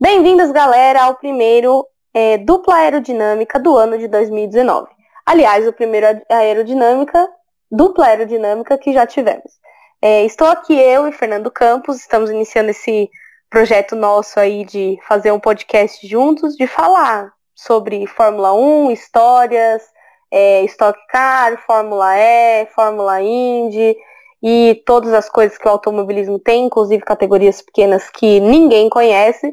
[0.00, 4.86] Bem-vindos, galera, ao primeiro é, dupla aerodinâmica do ano de 2019.
[5.26, 7.28] Aliás, o primeiro aerodinâmica,
[7.68, 9.58] dupla aerodinâmica que já tivemos.
[10.00, 13.10] É, estou aqui eu e Fernando Campos, estamos iniciando esse
[13.50, 19.82] projeto nosso aí de fazer um podcast juntos, de falar sobre Fórmula 1, histórias,
[20.30, 23.96] é, Stock Car, Fórmula E, Fórmula Indy
[24.40, 29.52] e todas as coisas que o automobilismo tem, inclusive categorias pequenas que ninguém conhece.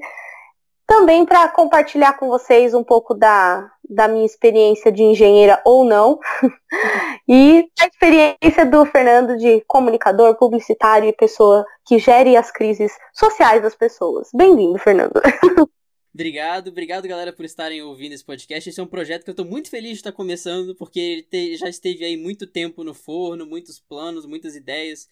[0.87, 6.19] Também para compartilhar com vocês um pouco da, da minha experiência de engenheira ou não,
[7.27, 13.63] e a experiência do Fernando de comunicador, publicitário e pessoa que gere as crises sociais
[13.63, 14.29] das pessoas.
[14.33, 15.19] Bem-vindo, Fernando.
[16.13, 18.69] Obrigado, obrigado galera por estarem ouvindo esse podcast.
[18.69, 21.27] Esse é um projeto que eu estou muito feliz de estar começando, porque
[21.59, 25.09] já esteve aí muito tempo no forno, muitos planos, muitas ideias,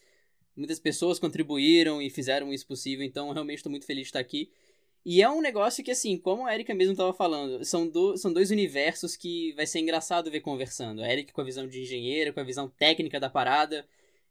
[0.56, 4.50] muitas pessoas contribuíram e fizeram isso possível, então realmente estou muito feliz de estar aqui.
[5.06, 8.32] E é um negócio que, assim, como a Erika mesmo estava falando, são, do, são
[8.32, 11.04] dois universos que vai ser engraçado ver conversando.
[11.04, 13.86] A Erika com a visão de engenheira, com a visão técnica da parada,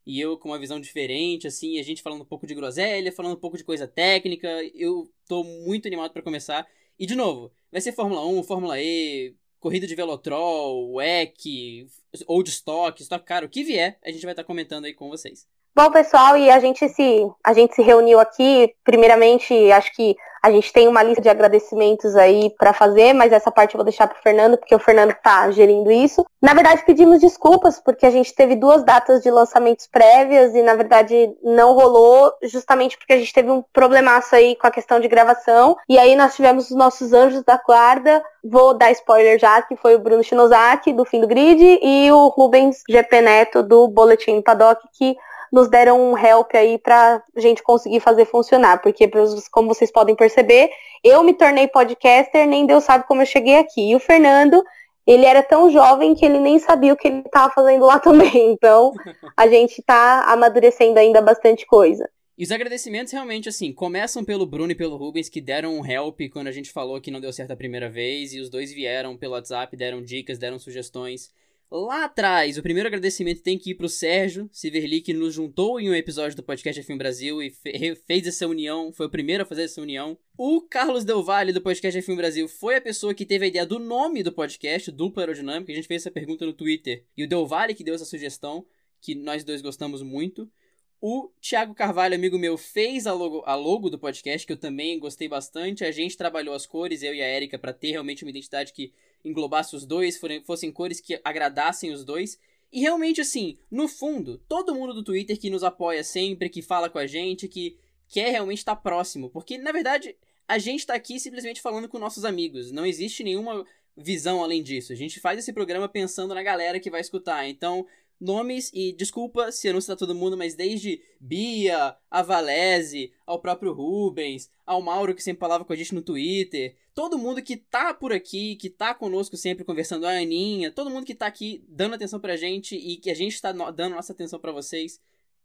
[0.07, 3.35] e eu com uma visão diferente, assim, a gente falando um pouco de groselha, falando
[3.35, 4.49] um pouco de coisa técnica.
[4.75, 6.67] Eu tô muito animado para começar.
[6.99, 11.87] E de novo, vai ser Fórmula 1, Fórmula E, corrida de Velotrol, WEC,
[12.27, 15.09] Old Stock, Stock Car, o que vier, a gente vai estar tá comentando aí com
[15.09, 15.47] vocês.
[15.75, 20.51] Bom, pessoal, e a gente se a gente se reuniu aqui, primeiramente, acho que a
[20.51, 24.09] gente tem uma lista de agradecimentos aí para fazer, mas essa parte eu vou deixar
[24.09, 26.27] para Fernando, porque o Fernando está gerindo isso.
[26.43, 30.75] Na verdade, pedimos desculpas, porque a gente teve duas datas de lançamentos prévias e, na
[30.75, 35.07] verdade, não rolou, justamente porque a gente teve um problemaço aí com a questão de
[35.07, 35.77] gravação.
[35.89, 38.21] E aí nós tivemos os nossos anjos da guarda.
[38.43, 42.27] Vou dar spoiler já, que foi o Bruno Shinozaki, do Fim do Grid, e o
[42.27, 45.17] Rubens GP Neto, do Boletim Paddock, que
[45.53, 48.81] nos deram um help aí pra gente conseguir fazer funcionar.
[48.81, 49.09] Porque,
[49.51, 50.71] como vocês podem perceber,
[51.05, 53.91] eu me tornei podcaster, nem Deus sabe como eu cheguei aqui.
[53.91, 54.65] E o Fernando,
[55.07, 58.53] ele era tão jovem que ele nem sabia o que ele estava fazendo lá também.
[58.53, 58.95] Então,
[59.37, 62.09] a gente está amadurecendo ainda bastante coisa.
[62.39, 66.19] E os agradecimentos realmente, assim, começam pelo Bruno e pelo Rubens, que deram um help
[66.33, 69.19] quando a gente falou que não deu certo a primeira vez, e os dois vieram
[69.19, 71.31] pelo WhatsApp, deram dicas, deram sugestões.
[71.75, 75.89] Lá atrás, o primeiro agradecimento tem que ir pro Sérgio Siverli, que nos juntou em
[75.89, 79.47] um episódio do podcast F1 Brasil e fe fez essa união, foi o primeiro a
[79.47, 80.19] fazer essa união.
[80.37, 83.65] O Carlos Del Valle, do podcast F1 Brasil, foi a pessoa que teve a ideia
[83.65, 85.73] do nome do podcast, Dupla Aerodinâmica.
[85.73, 87.07] A gente fez essa pergunta no Twitter.
[87.17, 88.67] E o Del Valle que deu essa sugestão,
[89.01, 90.53] que nós dois gostamos muito.
[91.01, 94.99] O Thiago Carvalho, amigo meu, fez a logo, a logo do podcast, que eu também
[94.99, 95.87] gostei bastante.
[95.87, 98.93] A gente trabalhou as cores, eu e a Erika, para ter realmente uma identidade que
[99.25, 102.39] englobasse os dois, fossem cores que agradassem os dois.
[102.73, 106.89] E realmente, assim, no fundo, todo mundo do Twitter que nos apoia sempre, que fala
[106.89, 107.77] com a gente, que
[108.09, 109.29] quer realmente estar próximo.
[109.29, 110.17] Porque, na verdade,
[110.49, 112.73] a gente está aqui simplesmente falando com nossos amigos.
[112.73, 113.67] Não existe nenhuma
[113.97, 114.93] visão além disso.
[114.93, 117.47] A gente faz esse programa pensando na galera que vai escutar.
[117.49, 117.87] Então,
[118.23, 123.41] nomes e desculpa se eu não citar todo mundo, mas desde Bia, a Valese, ao
[123.41, 127.57] próprio Rubens, ao Mauro que sempre falava com a gente no Twitter, todo mundo que
[127.57, 131.65] tá por aqui, que tá conosco sempre conversando, a Aninha, todo mundo que tá aqui
[131.69, 135.01] dando atenção pra gente e que a gente tá dando nossa atenção para vocês.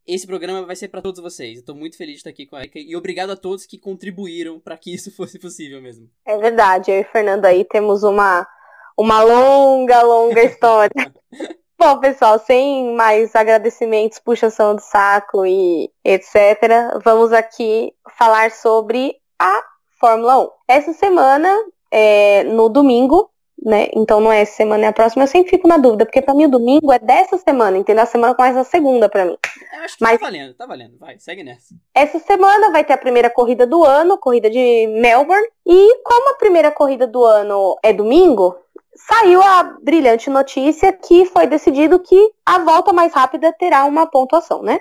[0.06, 1.58] Esse programa vai ser para todos vocês.
[1.58, 3.78] Eu tô muito feliz de estar aqui com a Erika e obrigado a todos que
[3.78, 6.10] contribuíram para que isso fosse possível mesmo.
[6.26, 8.48] É verdade, eu e Fernando aí temos uma
[8.98, 11.14] uma longa, longa história.
[11.80, 19.64] Bom, pessoal, sem mais agradecimentos, puxação de saco e etc., vamos aqui falar sobre a
[20.00, 20.50] Fórmula 1.
[20.68, 21.56] Essa semana,
[21.92, 23.30] é, no domingo,
[23.64, 23.90] né?
[23.94, 25.24] Então não é essa semana, é a próxima.
[25.24, 28.04] Eu sempre fico na dúvida, porque pra mim o domingo é dessa semana, entendeu?
[28.04, 29.38] A semana começa a segunda pra mim.
[29.74, 30.98] Eu acho que Mas, tá valendo, tá valendo.
[30.98, 31.76] Vai, segue nessa.
[31.94, 35.48] Essa semana vai ter a primeira corrida do ano, corrida de Melbourne.
[35.66, 38.56] E como a primeira corrida do ano é domingo,
[38.98, 44.64] saiu a brilhante notícia que foi decidido que a volta mais rápida terá uma pontuação,
[44.64, 44.80] né?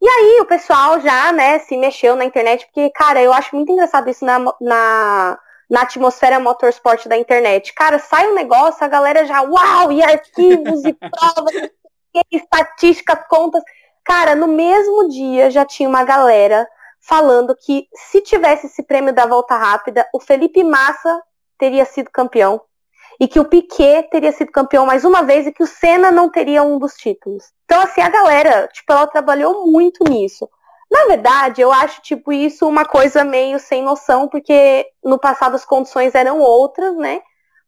[0.00, 3.72] E aí o pessoal já, né, se mexeu na internet, porque, cara, eu acho muito
[3.72, 5.38] engraçado isso na, na,
[5.68, 7.74] na atmosfera motorsport da internet.
[7.74, 11.70] Cara, sai um negócio, a galera já, uau, e arquivos e provas,
[12.14, 13.62] e estatísticas, contas.
[14.04, 16.66] Cara, no mesmo dia já tinha uma galera
[17.00, 21.20] falando que se tivesse esse prêmio da volta rápida, o Felipe Massa
[21.58, 22.60] teria sido campeão
[23.20, 26.30] e que o Piquet teria sido campeão mais uma vez e que o Senna não
[26.30, 27.44] teria um dos títulos.
[27.64, 30.48] Então, assim, a galera, tipo, ela trabalhou muito nisso.
[30.90, 35.64] Na verdade, eu acho, tipo, isso uma coisa meio sem noção, porque no passado as
[35.64, 37.20] condições eram outras, né?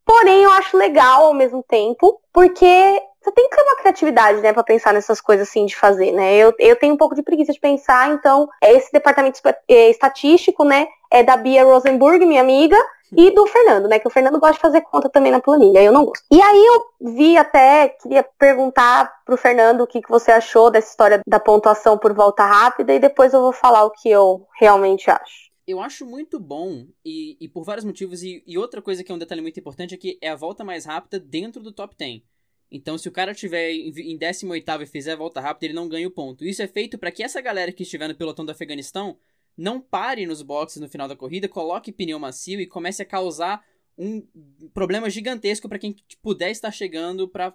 [0.07, 4.53] Porém, eu acho legal ao mesmo tempo, porque você tem que ter uma criatividade, né,
[4.53, 6.35] para pensar nessas coisas assim de fazer, né?
[6.37, 10.89] Eu, eu tenho um pouco de preguiça de pensar, então esse departamento é, estatístico, né,
[11.13, 12.79] é da Bia Rosenburg, minha amiga,
[13.17, 13.99] e do Fernando, né?
[13.99, 16.25] Que o Fernando gosta de fazer conta também na planilha, eu não gosto.
[16.31, 20.91] E aí eu vi até, queria perguntar pro Fernando o que, que você achou dessa
[20.91, 25.11] história da pontuação por volta rápida, e depois eu vou falar o que eu realmente
[25.11, 25.51] acho.
[25.67, 29.15] Eu acho muito bom, e, e por vários motivos, e, e outra coisa que é
[29.15, 32.23] um detalhe muito importante é que é a volta mais rápida dentro do top 10.
[32.73, 36.07] Então, se o cara estiver em 18 e fizer a volta rápida, ele não ganha
[36.07, 36.45] o ponto.
[36.45, 39.17] Isso é feito para que essa galera que estiver no pelotão do Afeganistão
[39.61, 43.63] não pare nos boxes no final da corrida, coloque pneu macio e comece a causar
[43.99, 44.27] um
[44.73, 47.53] problema gigantesco para quem puder estar chegando para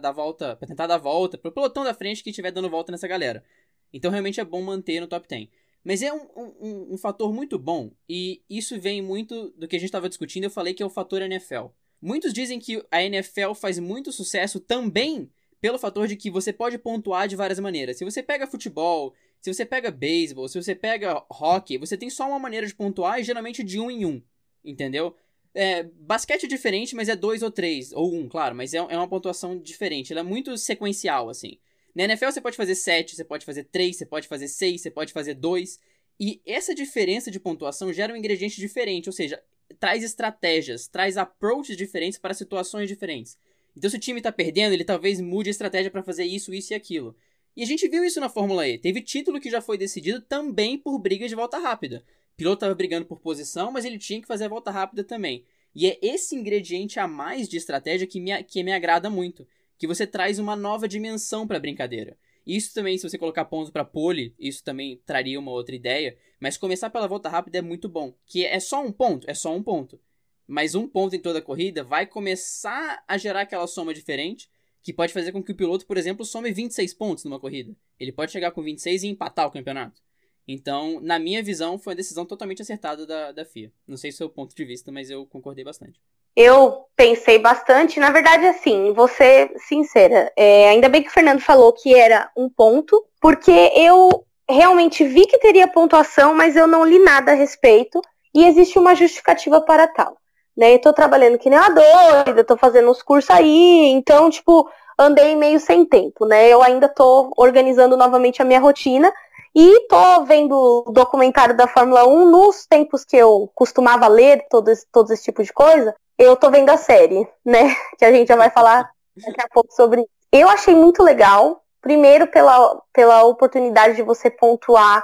[0.00, 2.90] dar volta, para tentar dar volta, para o pelotão da frente que estiver dando volta
[2.90, 3.44] nessa galera.
[3.92, 5.48] Então, realmente é bom manter no top 10.
[5.84, 9.78] Mas é um, um, um fator muito bom e isso vem muito do que a
[9.78, 10.44] gente estava discutindo.
[10.44, 11.66] Eu falei que é o fator NFL.
[12.02, 16.76] Muitos dizem que a NFL faz muito sucesso também pelo fator de que você pode
[16.76, 17.96] pontuar de várias maneiras.
[17.96, 19.14] Se você pega futebol,
[19.46, 23.20] se você pega beisebol, se você pega hockey, você tem só uma maneira de pontuar
[23.20, 24.20] e geralmente de um em um,
[24.64, 25.14] entendeu?
[25.54, 28.96] É, basquete é diferente, mas é dois ou três, ou um, claro, mas é, é
[28.96, 30.12] uma pontuação diferente.
[30.12, 31.58] Ela é muito sequencial, assim.
[31.94, 34.90] Na NFL você pode fazer sete, você pode fazer três, você pode fazer seis, você
[34.90, 35.78] pode fazer dois.
[36.18, 39.40] E essa diferença de pontuação gera um ingrediente diferente, ou seja,
[39.78, 43.38] traz estratégias, traz approaches diferentes para situações diferentes.
[43.76, 46.72] Então, se o time está perdendo, ele talvez mude a estratégia para fazer isso, isso
[46.72, 47.16] e aquilo.
[47.56, 48.76] E a gente viu isso na Fórmula E.
[48.76, 52.04] Teve título que já foi decidido também por briga de volta rápida.
[52.34, 55.42] O piloto estava brigando por posição, mas ele tinha que fazer a volta rápida também.
[55.74, 59.48] E é esse ingrediente a mais de estratégia que me, que me agrada muito.
[59.78, 62.18] Que você traz uma nova dimensão para a brincadeira.
[62.46, 66.16] Isso também, se você colocar pontos para pole, isso também traria uma outra ideia.
[66.38, 68.14] Mas começar pela volta rápida é muito bom.
[68.26, 69.98] Que é só um ponto, é só um ponto.
[70.46, 74.48] Mas um ponto em toda a corrida vai começar a gerar aquela soma diferente,
[74.82, 77.74] que pode fazer com que o piloto, por exemplo, some 26 pontos numa corrida.
[77.98, 80.00] Ele pode chegar com 26 e empatar o campeonato.
[80.48, 83.72] Então, na minha visão, foi uma decisão totalmente acertada da, da FIA.
[83.86, 86.00] Não sei se o ponto de vista, mas eu concordei bastante.
[86.36, 87.98] Eu pensei bastante.
[87.98, 90.32] Na verdade, assim, vou ser sincera.
[90.36, 95.26] É, ainda bem que o Fernando falou que era um ponto, porque eu realmente vi
[95.26, 98.00] que teria pontuação, mas eu não li nada a respeito.
[98.32, 100.16] E existe uma justificativa para tal.
[100.56, 100.74] Né?
[100.74, 104.68] Eu tô trabalhando que nem uma doida, tô fazendo uns cursos aí, então, tipo,
[104.98, 106.48] andei meio sem tempo, né?
[106.48, 109.12] Eu ainda tô organizando novamente a minha rotina
[109.54, 114.68] e tô vendo o documentário da Fórmula 1 nos tempos que eu costumava ler todo
[114.68, 115.94] esse, todo esse tipo de coisa.
[116.18, 117.74] Eu tô vendo a série, né?
[117.98, 118.86] Que a gente já vai falar
[119.16, 120.04] daqui a pouco sobre.
[120.30, 121.62] Eu achei muito legal.
[121.80, 125.02] Primeiro, pela, pela oportunidade de você pontuar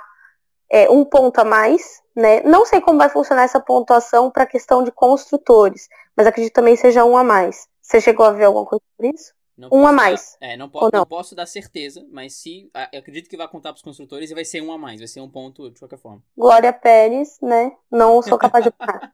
[0.70, 2.42] é, um ponto a mais, né?
[2.42, 6.76] Não sei como vai funcionar essa pontuação para a questão de construtores, mas acredito também
[6.76, 7.66] seja um a mais.
[7.80, 9.32] Você chegou a ver alguma coisa sobre isso?
[9.56, 10.36] Não um a mais.
[10.40, 10.90] Dar, é, não, po não?
[10.92, 12.70] não, posso dar certeza, mas se.
[12.74, 15.20] Acredito que vai contar para os construtores e vai ser um a mais, vai ser
[15.20, 16.22] um ponto de qualquer forma.
[16.36, 17.72] Glória Pérez, né?
[17.90, 19.12] Não sou capaz de parar.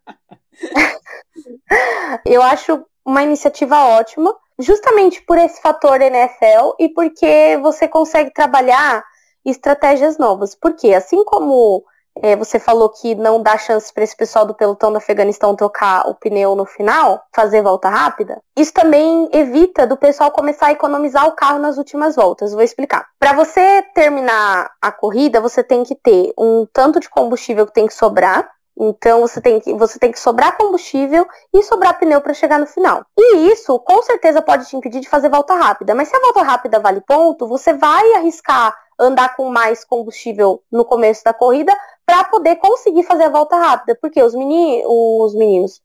[2.24, 9.04] eu acho uma iniciativa ótima, justamente por esse fator NFL e porque você consegue trabalhar
[9.44, 10.54] estratégias novas.
[10.54, 11.84] Porque assim como
[12.22, 16.08] é, você falou que não dá chance para esse pessoal do pelotão do Afeganistão trocar
[16.08, 18.40] o pneu no final, fazer volta rápida.
[18.56, 22.52] Isso também evita do pessoal começar a economizar o carro nas últimas voltas.
[22.52, 23.06] Vou explicar.
[23.18, 27.86] Para você terminar a corrida, você tem que ter um tanto de combustível que tem
[27.86, 28.50] que sobrar.
[28.80, 32.66] Então você tem que, você tem que sobrar combustível e sobrar pneu para chegar no
[32.66, 33.04] final.
[33.18, 35.94] E isso com certeza pode te impedir de fazer volta rápida.
[35.94, 40.84] Mas se a volta rápida vale ponto, você vai arriscar andar com mais combustível no
[40.84, 41.72] começo da corrida
[42.04, 43.96] para poder conseguir fazer a volta rápida.
[44.00, 45.80] Porque os, meni os meninos,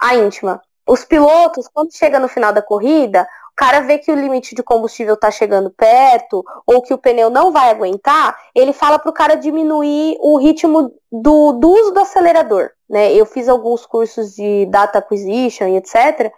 [0.00, 4.14] a íntima, os pilotos, quando chega no final da corrida, o cara vê que o
[4.14, 8.98] limite de combustível está chegando perto ou que o pneu não vai aguentar, ele fala
[8.98, 12.70] para o cara diminuir o ritmo do, do uso do acelerador.
[12.88, 13.12] Né?
[13.14, 16.32] Eu fiz alguns cursos de data acquisition e etc.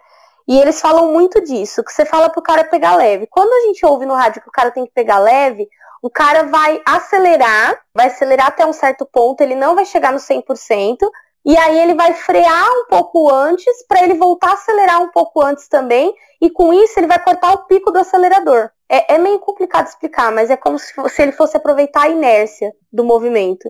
[0.47, 3.27] E eles falam muito disso, que você fala para o cara pegar leve.
[3.27, 5.69] Quando a gente ouve no rádio que o cara tem que pegar leve,
[6.01, 10.19] o cara vai acelerar, vai acelerar até um certo ponto, ele não vai chegar no
[10.19, 10.97] 100%,
[11.45, 15.41] e aí ele vai frear um pouco antes para ele voltar a acelerar um pouco
[15.41, 18.69] antes também, e com isso ele vai cortar o pico do acelerador.
[18.87, 22.73] É, é meio complicado explicar, mas é como se, se, ele fosse aproveitar a inércia
[22.91, 23.69] do movimento.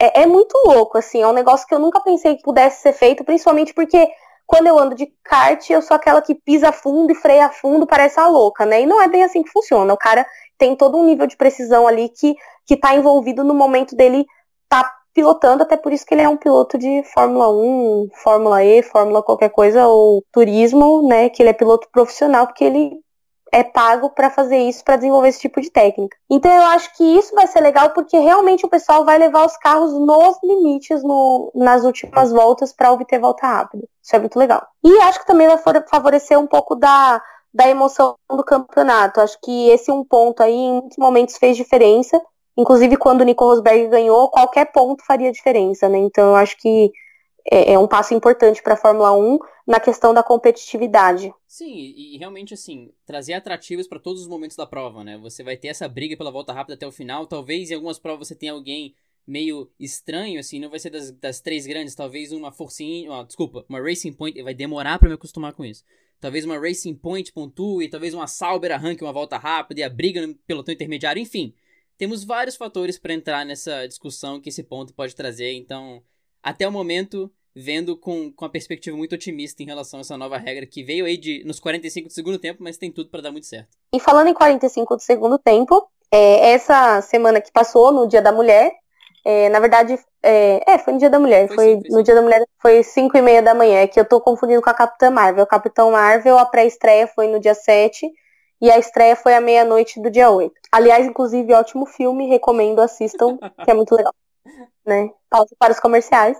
[0.00, 2.92] É, é muito louco, assim, é um negócio que eu nunca pensei que pudesse ser
[2.92, 4.08] feito, principalmente porque
[4.46, 8.20] quando eu ando de kart, eu sou aquela que pisa fundo e freia fundo, parece
[8.20, 8.82] a louca, né?
[8.82, 9.92] E não é bem assim que funciona.
[9.92, 10.26] O cara
[10.58, 12.34] tem todo um nível de precisão ali que,
[12.66, 14.24] que tá envolvido no momento dele
[14.68, 18.82] tá pilotando, até por isso que ele é um piloto de Fórmula 1, Fórmula E,
[18.82, 21.28] Fórmula qualquer coisa, ou turismo, né?
[21.28, 23.04] Que ele é piloto profissional, porque ele
[23.52, 26.16] é pago para fazer isso, para desenvolver esse tipo de técnica.
[26.28, 29.56] Então eu acho que isso vai ser legal porque realmente o pessoal vai levar os
[29.56, 33.86] carros nos limites no, nas últimas voltas para obter volta rápida.
[34.02, 34.66] Isso é muito legal.
[34.82, 35.58] E acho que também vai
[35.88, 37.22] favorecer um pouco da,
[37.54, 39.20] da emoção do campeonato.
[39.20, 42.20] Acho que esse um ponto aí, em muitos momentos fez diferença.
[42.56, 45.98] Inclusive, quando o Nico Rosberg ganhou, qualquer ponto faria diferença, né?
[45.98, 46.92] Então, eu acho que
[47.50, 51.32] é, é um passo importante para a Fórmula 1 na questão da competitividade.
[51.46, 55.16] Sim, e, realmente assim, trazer atrativos para todos os momentos da prova, né?
[55.18, 57.26] Você vai ter essa briga pela volta rápida até o final.
[57.26, 58.94] Talvez em algumas provas você tenha alguém
[59.26, 63.80] meio estranho, assim, não vai ser das, das três grandes, talvez uma Forcinha, desculpa, uma
[63.80, 65.82] Racing Point, vai demorar para me acostumar com isso.
[66.20, 70.26] Talvez uma Racing Point pontue, talvez uma Sauber arranque uma volta rápida e a briga
[70.26, 71.54] no pelotão intermediário, enfim.
[71.96, 76.02] Temos vários fatores para entrar nessa discussão que esse ponto pode trazer, então,
[76.42, 80.36] até o momento, vendo com, com a perspectiva muito otimista em relação a essa nova
[80.36, 83.30] regra que veio aí de, nos 45 do segundo tempo, mas tem tudo para dar
[83.30, 83.76] muito certo.
[83.94, 88.32] E falando em 45 do segundo tempo, é, essa semana que passou, no Dia da
[88.32, 88.72] Mulher,
[89.24, 91.96] é, na verdade, é, é, foi no Dia da Mulher, foi, foi, sim, foi no
[91.96, 92.02] sim.
[92.02, 94.68] Dia da Mulher, foi 5 e meia da manhã, é que eu tô confundindo com
[94.68, 95.44] a Capitã Marvel.
[95.44, 98.10] A Capitã Marvel, a pré-estreia foi no dia 7,
[98.60, 100.52] e a estreia foi à meia-noite do dia 8.
[100.70, 104.14] Aliás, inclusive, ótimo filme, recomendo, assistam, que é muito legal.
[104.86, 105.10] Né?
[105.30, 106.36] Pausa para os comerciais.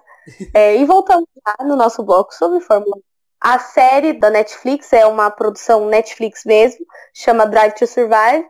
[0.52, 3.00] É, e voltando já no nosso bloco sobre Fórmula 1.
[3.40, 8.46] A série da Netflix é uma produção Netflix mesmo, chama Drive to Survive.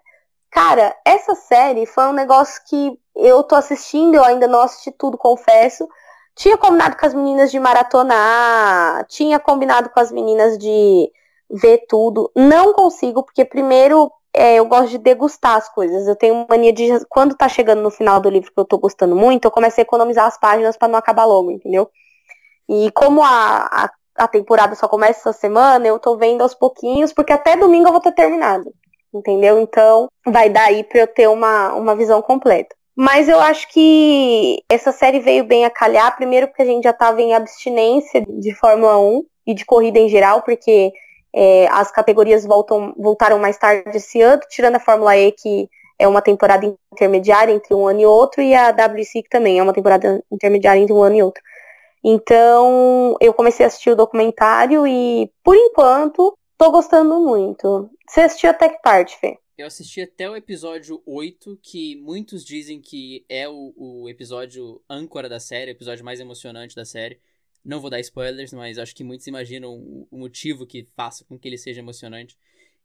[0.50, 5.18] Cara, essa série foi um negócio que eu tô assistindo, eu ainda não assisti tudo,
[5.18, 5.88] confesso.
[6.34, 11.10] Tinha combinado com as meninas de maratonar, tinha combinado com as meninas de
[11.50, 12.30] ver tudo.
[12.34, 16.08] Não consigo, porque primeiro é, eu gosto de degustar as coisas.
[16.08, 16.88] Eu tenho mania de.
[17.08, 19.86] Quando tá chegando no final do livro que eu tô gostando muito, eu comecei a
[19.86, 21.88] economizar as páginas para não acabar logo, entendeu?
[22.68, 27.12] E como a, a, a, temporada só começa essa semana, eu tô vendo aos pouquinhos,
[27.12, 28.72] porque até domingo eu vou ter terminado.
[29.12, 29.60] Entendeu?
[29.60, 32.74] Então vai dar aí pra eu ter uma, uma visão completa.
[32.96, 36.90] Mas eu acho que essa série veio bem a calhar, primeiro porque a gente já
[36.90, 40.92] estava em abstinência de Fórmula 1 e de corrida em geral, porque
[41.34, 46.06] é, as categorias voltam, voltaram mais tarde esse ano, tirando a Fórmula E, que é
[46.06, 49.72] uma temporada intermediária entre um ano e outro, e a WC que também é uma
[49.72, 51.42] temporada intermediária entre um ano e outro.
[52.04, 57.90] Então, eu comecei a assistir o documentário e, por enquanto, tô gostando muito.
[58.06, 59.38] Você assistiu até que parte, Fê?
[59.56, 65.28] Eu assisti até o episódio 8, que muitos dizem que é o, o episódio âncora
[65.28, 67.20] da série, o episódio mais emocionante da série.
[67.64, 69.72] Não vou dar spoilers, mas acho que muitos imaginam
[70.10, 72.36] o motivo que faça com que ele seja emocionante.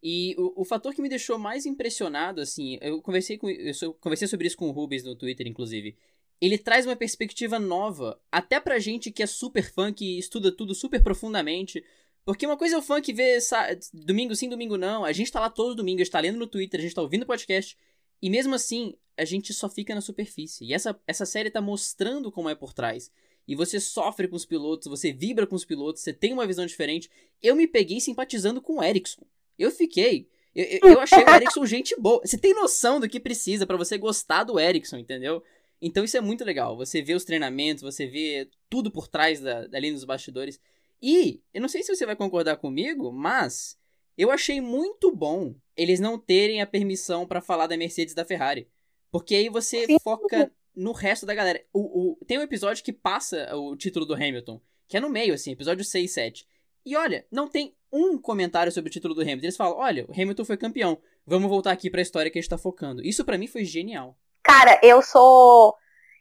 [0.02, 4.28] E o, o fator que me deixou mais impressionado, assim, eu conversei com eu conversei
[4.28, 5.98] sobre isso com o Rubens no Twitter, inclusive.
[6.40, 10.74] Ele traz uma perspectiva nova, até pra gente que é super fã, que estuda tudo
[10.74, 11.84] super profundamente.
[12.30, 13.40] Porque uma coisa é o fã que vê
[13.92, 15.04] domingo sim, domingo não.
[15.04, 17.02] A gente tá lá todo domingo, a gente tá lendo no Twitter, a gente tá
[17.02, 17.76] ouvindo podcast.
[18.22, 20.64] E mesmo assim, a gente só fica na superfície.
[20.64, 23.12] E essa, essa série tá mostrando como é por trás
[23.48, 26.68] e você sofre com os pilotos, você vibra com os pilotos, você tem uma visão
[26.68, 27.10] diferente.
[27.42, 29.24] Eu me peguei simpatizando com o Ericsson.
[29.58, 30.30] Eu fiquei.
[30.54, 32.22] Eu, eu achei o Ericsson gente boa.
[32.24, 35.44] Você tem noção do que precisa para você gostar do Ericsson, entendeu?
[35.82, 36.78] Então isso é muito legal.
[36.78, 40.60] Você vê os treinamentos, você vê tudo por trás da, da linha dos bastidores.
[41.02, 43.78] E, eu não sei se você vai concordar comigo, mas
[44.18, 48.26] eu achei muito bom eles não terem a permissão para falar da Mercedes e da
[48.26, 48.68] Ferrari.
[49.10, 51.64] Porque aí você foca no resto da galera.
[51.74, 55.34] O, o, tem um episódio que passa o título do Hamilton, que é no meio,
[55.34, 56.48] assim, episódio 6, 7.
[56.86, 59.46] E olha, não tem um comentário sobre o título do Hamilton.
[59.46, 61.02] Eles falam: olha, o Hamilton foi campeão.
[61.26, 63.02] Vamos voltar aqui pra história que a gente tá focando.
[63.06, 64.18] Isso para mim foi genial.
[64.44, 65.76] Cara, eu sou.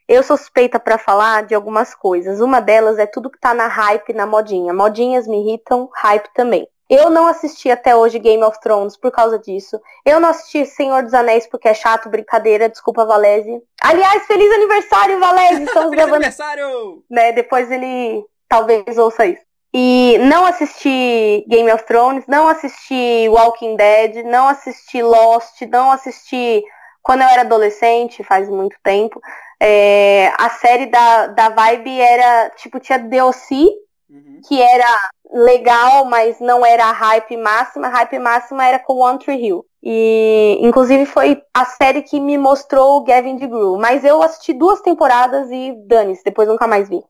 [0.09, 2.41] Eu sou suspeita para falar de algumas coisas.
[2.41, 4.73] Uma delas é tudo que tá na hype, na modinha.
[4.73, 6.67] Modinhas me irritam, hype também.
[6.89, 9.79] Eu não assisti até hoje Game of Thrones por causa disso.
[10.03, 13.61] Eu não assisti Senhor dos Anéis porque é chato, brincadeira, desculpa, Valese.
[13.79, 15.61] Aliás, feliz aniversário, Valese!
[15.69, 16.15] Estamos feliz gravando.
[16.15, 17.03] aniversário!
[17.07, 19.43] Né, depois ele talvez ouça isso.
[19.71, 26.63] E não assisti Game of Thrones, não assisti Walking Dead, não assisti Lost, não assisti
[27.09, 29.19] quando eu era adolescente, faz muito tempo.
[29.59, 33.55] É, a série da, da Vibe era, tipo, tinha DLC,
[34.07, 34.41] uhum.
[34.47, 37.87] que era legal, mas não era a hype máxima.
[37.87, 39.65] A hype máxima era com One Tree Hill.
[39.81, 43.79] E, inclusive, foi a série que me mostrou o Gavin DeGraw.
[43.79, 47.01] Mas eu assisti duas temporadas e dane-se, depois nunca mais vi.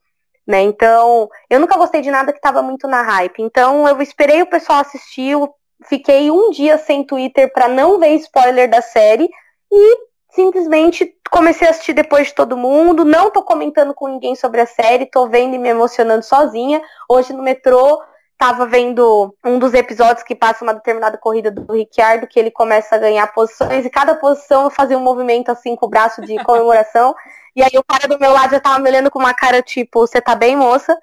[0.48, 0.62] Né?
[0.62, 3.41] Então, eu nunca gostei de nada que tava muito na hype.
[3.41, 5.36] Então, eu esperei o pessoal assistir,
[5.84, 9.29] fiquei um dia sem Twitter para não ver spoiler da série
[9.71, 9.97] e
[10.29, 14.65] simplesmente comecei a assistir depois de todo mundo, não tô comentando com ninguém sobre a
[14.65, 16.81] série, tô vendo e me emocionando sozinha.
[17.07, 18.01] Hoje no metrô
[18.38, 22.95] tava vendo um dos episódios que passa uma determinada corrida do Ricciardo, que ele começa
[22.95, 26.41] a ganhar posições, e cada posição eu fazia um movimento assim com o braço de
[26.43, 27.13] comemoração.
[27.53, 30.07] e aí o cara do meu lado já tava me olhando com uma cara tipo,
[30.07, 30.97] você tá bem, moça?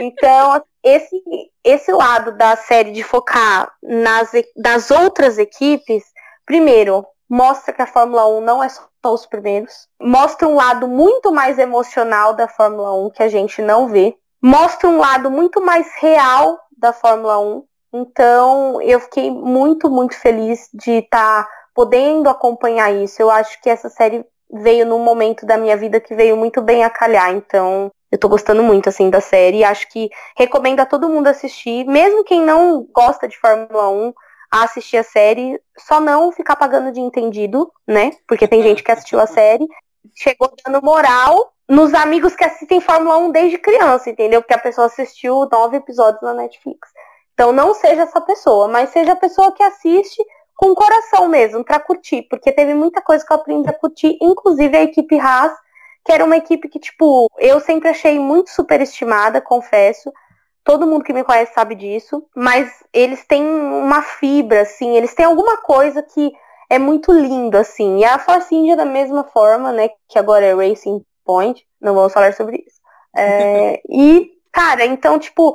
[0.00, 1.22] Então, esse,
[1.62, 6.04] esse lado da série de focar nas, nas outras equipes,
[6.46, 11.32] primeiro, mostra que a Fórmula 1 não é só os primeiros, mostra um lado muito
[11.32, 15.90] mais emocional da Fórmula 1 que a gente não vê, mostra um lado muito mais
[15.98, 17.64] real da Fórmula 1.
[17.94, 23.22] Então, eu fiquei muito, muito feliz de estar tá podendo acompanhar isso.
[23.22, 26.84] Eu acho que essa série veio num momento da minha vida que veio muito bem
[26.84, 27.32] a calhar.
[27.32, 29.64] Então, eu tô gostando muito, assim, da série.
[29.64, 34.12] Acho que recomendo a todo mundo assistir, mesmo quem não gosta de Fórmula 1,
[34.54, 38.12] a assistir a série, só não ficar pagando de entendido, né?
[38.24, 39.66] Porque tem gente que assistiu a série,
[40.14, 44.40] chegou dando moral nos amigos que assistem Fórmula 1 desde criança, entendeu?
[44.40, 46.88] Porque a pessoa assistiu nove episódios na Netflix.
[47.32, 50.22] Então não seja essa pessoa, mas seja a pessoa que assiste
[50.54, 54.16] com o coração mesmo, para curtir, porque teve muita coisa que eu aprendi a curtir,
[54.22, 55.52] inclusive a equipe Haas,
[56.04, 60.12] que era uma equipe que, tipo, eu sempre achei muito superestimada, confesso.
[60.64, 65.26] Todo mundo que me conhece sabe disso, mas eles têm uma fibra, assim, eles têm
[65.26, 66.32] alguma coisa que
[66.70, 67.98] é muito lindo, assim.
[67.98, 72.12] E a Force India, da mesma forma, né, que agora é Racing Point, não vamos
[72.12, 72.80] falar sobre isso.
[73.14, 75.54] É, e, cara, então, tipo,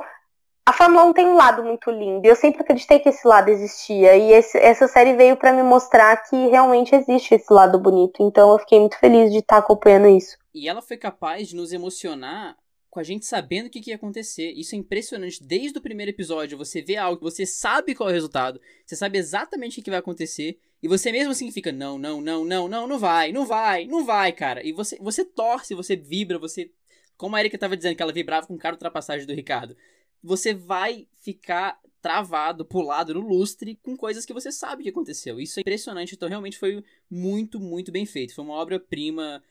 [0.64, 2.24] a Fórmula 1 tem um lado muito lindo.
[2.24, 4.16] Eu sempre acreditei que esse lado existia.
[4.16, 8.22] E esse, essa série veio para me mostrar que realmente existe esse lado bonito.
[8.22, 10.38] Então eu fiquei muito feliz de estar tá acompanhando isso.
[10.54, 12.56] E ela foi capaz de nos emocionar
[12.90, 14.52] com a gente sabendo o que, que ia acontecer.
[14.52, 15.42] Isso é impressionante.
[15.42, 19.16] Desde o primeiro episódio, você vê algo, você sabe qual é o resultado, você sabe
[19.16, 22.86] exatamente o que vai acontecer, e você mesmo assim fica, não, não, não, não, não,
[22.86, 24.66] não vai, não vai, não vai, cara.
[24.66, 26.70] E você, você torce, você vibra, você.
[27.16, 29.76] Como a Erika estava dizendo, que ela vibrava com cara ultrapassagem do Ricardo.
[30.22, 35.38] Você vai ficar travado, pulado no lustre com coisas que você sabe que aconteceu.
[35.38, 36.14] Isso é impressionante.
[36.14, 38.34] Então, realmente foi muito, muito bem feito.
[38.34, 39.42] Foi uma obra-prima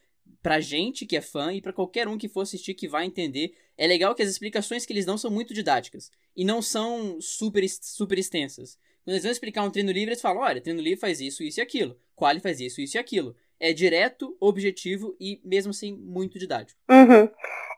[0.42, 3.54] pra gente que é fã e para qualquer um que for assistir que vai entender.
[3.78, 7.68] É legal que as explicações que eles dão são muito didáticas e não são super,
[7.70, 8.78] super extensas.
[9.04, 11.60] Quando eles vão explicar um treino livre, eles falam: olha, treino livre faz isso, isso
[11.60, 11.98] e aquilo.
[12.16, 13.36] Quali faz isso, isso e aquilo.
[13.60, 16.80] É direto, objetivo e mesmo assim muito didático.
[16.90, 17.30] Uhum.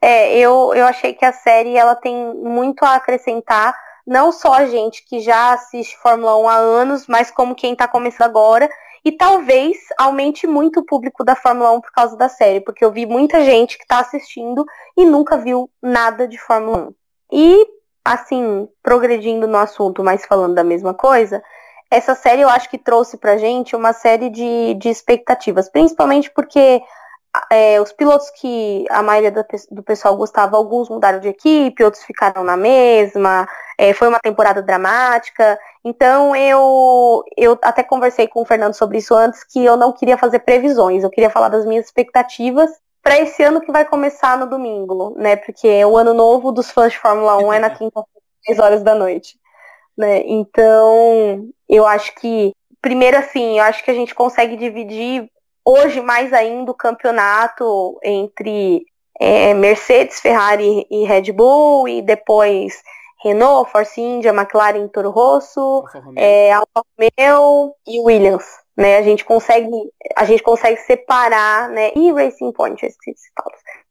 [0.01, 4.65] É, eu, eu achei que a série ela tem muito a acrescentar, não só a
[4.65, 8.69] gente que já assiste Fórmula 1 há anos, mas como quem está começando agora
[9.03, 12.91] e talvez aumente muito o público da Fórmula 1 por causa da série, porque eu
[12.91, 16.93] vi muita gente que está assistindo e nunca viu nada de Fórmula 1.
[17.31, 17.67] E,
[18.05, 21.41] assim, progredindo no assunto, mas falando da mesma coisa,
[21.89, 26.81] essa série eu acho que trouxe pra gente uma série de, de expectativas, principalmente porque
[27.49, 29.31] é, os pilotos que a maioria
[29.71, 33.47] do pessoal gostava, alguns mudaram de equipe, outros ficaram na mesma.
[33.77, 35.57] É, foi uma temporada dramática.
[35.83, 40.17] Então eu, eu até conversei com o Fernando sobre isso antes, que eu não queria
[40.17, 42.69] fazer previsões, eu queria falar das minhas expectativas
[43.01, 45.35] para esse ano que vai começar no domingo, né?
[45.35, 48.93] Porque o ano novo dos fãs de Fórmula 1 é na quinta-feira, 10 horas da
[48.93, 49.39] noite.
[49.97, 50.23] Né?
[50.25, 55.29] Então, eu acho que, primeiro assim, eu acho que a gente consegue dividir
[55.65, 58.85] hoje mais ainda o campeonato entre
[59.19, 62.81] é, Mercedes, Ferrari e Red Bull, e depois
[63.23, 68.45] Renault, Force India, McLaren, Toro Rosso, Alfa é, Alfa Romeo e Williams.
[68.75, 69.69] Né, a gente consegue
[70.15, 72.87] a gente consegue separar, né, e Racing Point,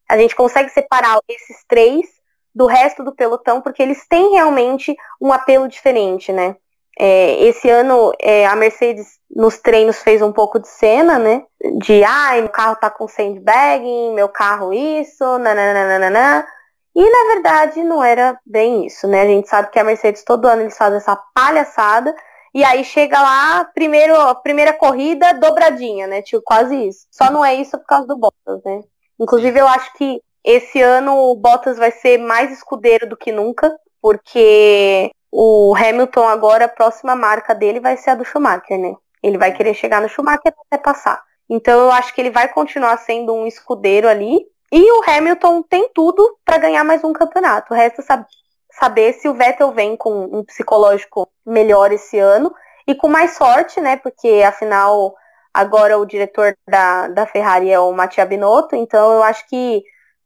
[0.09, 2.05] a gente consegue separar esses três
[2.53, 6.57] do resto do pelotão porque eles têm realmente um apelo diferente, né?
[6.99, 11.43] É, esse ano é, a Mercedes nos treinos fez um pouco de cena, né?
[11.79, 16.45] De ai, meu carro tá com sandbagging, meu carro isso, nananana.
[16.93, 19.21] E na verdade não era bem isso, né?
[19.21, 22.13] A gente sabe que a Mercedes todo ano eles fazem essa palhaçada.
[22.53, 26.21] E aí chega lá, primeiro, primeira corrida, dobradinha, né?
[26.21, 27.07] Tipo, quase isso.
[27.09, 28.81] Só não é isso por causa do Bottas, né?
[29.17, 33.73] Inclusive, eu acho que esse ano o Bottas vai ser mais escudeiro do que nunca,
[34.01, 38.93] porque o Hamilton agora, a próxima marca dele vai ser a do Schumacher, né?
[39.23, 41.23] Ele vai querer chegar no Schumacher até passar.
[41.49, 44.45] Então eu acho que ele vai continuar sendo um escudeiro ali.
[44.71, 47.73] E o Hamilton tem tudo para ganhar mais um campeonato.
[47.73, 48.25] Resta sab
[48.71, 52.53] saber se o Vettel vem com um psicológico melhor esse ano
[52.87, 53.97] e com mais sorte, né?
[53.97, 55.13] Porque afinal
[55.53, 59.83] agora o diretor da, da Ferrari é o Mattia Binotto, então eu acho que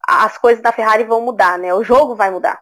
[0.07, 1.73] as coisas da Ferrari vão mudar, né?
[1.73, 2.61] O jogo vai mudar.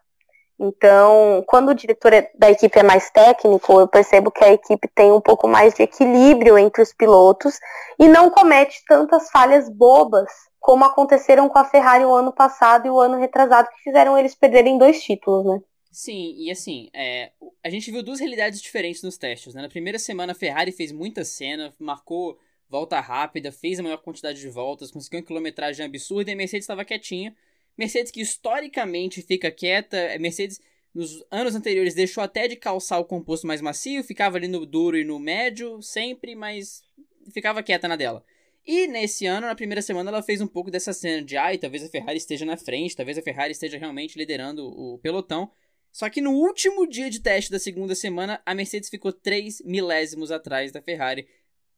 [0.59, 4.87] Então, quando o diretor é, da equipe é mais técnico, eu percebo que a equipe
[4.93, 7.59] tem um pouco mais de equilíbrio entre os pilotos
[7.99, 12.89] e não comete tantas falhas bobas como aconteceram com a Ferrari o ano passado e
[12.89, 15.61] o ano retrasado, que fizeram eles perderem dois títulos, né?
[15.91, 19.53] Sim, e assim, é, a gente viu duas realidades diferentes nos testes.
[19.53, 19.61] Né?
[19.61, 22.39] Na primeira semana, a Ferrari fez muita cena, marcou
[22.69, 26.63] volta rápida, fez a maior quantidade de voltas, conseguiu uma quilometragem absurda e a Mercedes
[26.63, 27.35] estava quietinha.
[27.77, 30.59] Mercedes que historicamente fica quieta, é, Mercedes
[30.93, 34.97] nos anos anteriores deixou até de calçar o composto mais macio, ficava ali no duro
[34.97, 36.83] e no médio sempre, mas
[37.31, 38.23] ficava quieta na dela.
[38.65, 41.83] E nesse ano, na primeira semana, ela fez um pouco dessa cena de ai, talvez
[41.83, 45.51] a Ferrari esteja na frente, talvez a Ferrari esteja realmente liderando o pelotão.
[45.91, 50.31] Só que no último dia de teste da segunda semana, a Mercedes ficou 3 milésimos
[50.31, 51.27] atrás da Ferrari.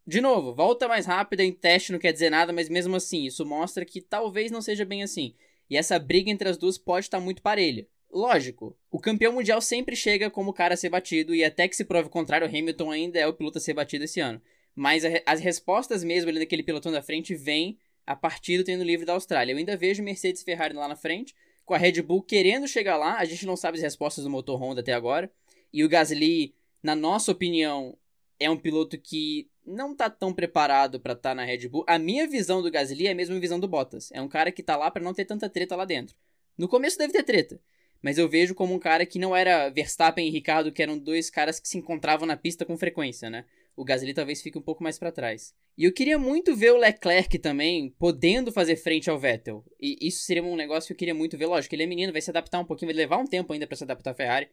[0.06, 3.46] De novo, volta mais rápida em teste não quer dizer nada, mas mesmo assim, isso
[3.46, 5.34] mostra que talvez não seja bem assim.
[5.70, 7.88] E essa briga entre as duas pode estar muito parelha.
[8.12, 11.76] Lógico, o campeão mundial sempre chega como o cara a ser batido, e até que
[11.76, 14.42] se prove o contrário, Hamilton ainda é o piloto a ser batido esse ano.
[14.74, 18.84] Mas a, as respostas mesmo ali naquele pelotão da frente vêm a partir do treino
[18.84, 19.52] livre da Austrália.
[19.52, 22.98] Eu ainda vejo Mercedes e Ferrari lá na frente, com a Red Bull querendo chegar
[22.98, 23.18] lá.
[23.18, 25.32] A gente não sabe as respostas do motor Honda até agora.
[25.74, 27.98] E o Gasly, na nossa opinião,
[28.40, 31.84] é um piloto que não tá tão preparado para estar tá na Red Bull.
[31.88, 34.12] A minha visão do Gasly é a mesma visão do Bottas.
[34.12, 36.16] É um cara que tá lá para não ter tanta treta lá dentro.
[36.58, 37.60] No começo deve ter treta,
[38.02, 41.30] mas eu vejo como um cara que não era Verstappen e Ricardo, que eram dois
[41.30, 43.46] caras que se encontravam na pista com frequência, né?
[43.76, 45.54] O Gasly talvez fique um pouco mais para trás.
[45.78, 49.66] E eu queria muito ver o Leclerc também podendo fazer frente ao Vettel.
[49.82, 51.48] E isso seria um negócio que eu queria muito ver.
[51.48, 53.76] Lógico, ele é menino, vai se adaptar um pouquinho, vai levar um tempo ainda para
[53.76, 54.48] se adaptar à Ferrari.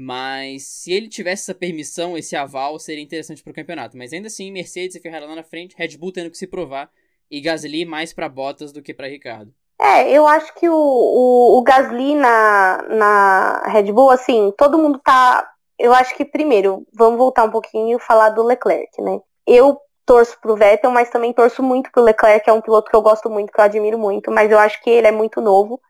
[0.00, 3.98] Mas se ele tivesse essa permissão, esse aval, seria interessante pro campeonato.
[3.98, 6.88] Mas ainda assim, Mercedes e Ferrari lá na frente, Red Bull tendo que se provar
[7.28, 9.52] e Gasly mais para Bottas do que para Ricardo.
[9.80, 15.00] É, eu acho que o, o, o, Gasly na, na Red Bull, assim, todo mundo
[15.04, 15.50] tá.
[15.76, 19.20] Eu acho que primeiro, vamos voltar um pouquinho e falar do Leclerc, né?
[19.44, 23.02] Eu torço pro Vettel, mas também torço muito pro Leclerc, é um piloto que eu
[23.02, 25.80] gosto muito, que eu admiro muito, mas eu acho que ele é muito novo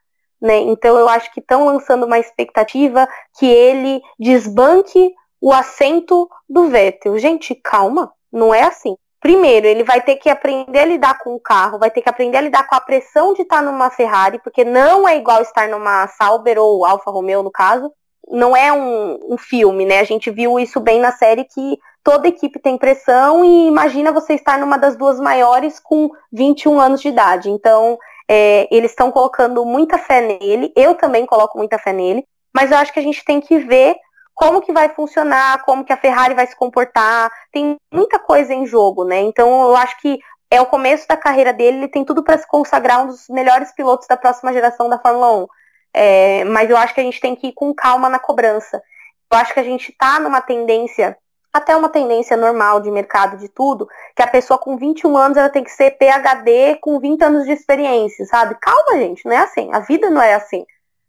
[0.40, 0.58] né?
[0.58, 7.18] Então eu acho que estão lançando uma expectativa que ele desbanque o assento do Vettel.
[7.18, 8.96] Gente, calma, não é assim.
[9.20, 12.38] Primeiro, ele vai ter que aprender a lidar com o carro, vai ter que aprender
[12.38, 16.06] a lidar com a pressão de estar numa Ferrari, porque não é igual estar numa
[16.06, 17.92] Sauber ou Alfa Romeo, no caso.
[18.30, 19.98] Não é um, um filme, né?
[19.98, 24.34] A gente viu isso bem na série que toda equipe tem pressão e imagina você
[24.34, 27.50] estar numa das duas maiores com 21 anos de idade.
[27.50, 27.98] Então,
[28.28, 32.76] é, eles estão colocando muita fé nele, eu também coloco muita fé nele, mas eu
[32.76, 33.96] acho que a gente tem que ver
[34.34, 38.66] como que vai funcionar, como que a Ferrari vai se comportar, tem muita coisa em
[38.66, 39.20] jogo, né?
[39.20, 40.18] Então eu acho que
[40.50, 43.72] é o começo da carreira dele, ele tem tudo para se consagrar um dos melhores
[43.72, 45.46] pilotos da próxima geração da Fórmula 1.
[45.92, 48.82] É, mas eu acho que a gente tem que ir com calma na cobrança.
[49.30, 51.16] Eu acho que a gente está numa tendência
[51.58, 55.50] até uma tendência normal de mercado de tudo, que a pessoa com 21 anos ela
[55.50, 58.56] tem que ser PhD com 20 anos de experiência, sabe?
[58.60, 59.70] Calma, gente, não é assim.
[59.72, 60.64] A vida não é assim.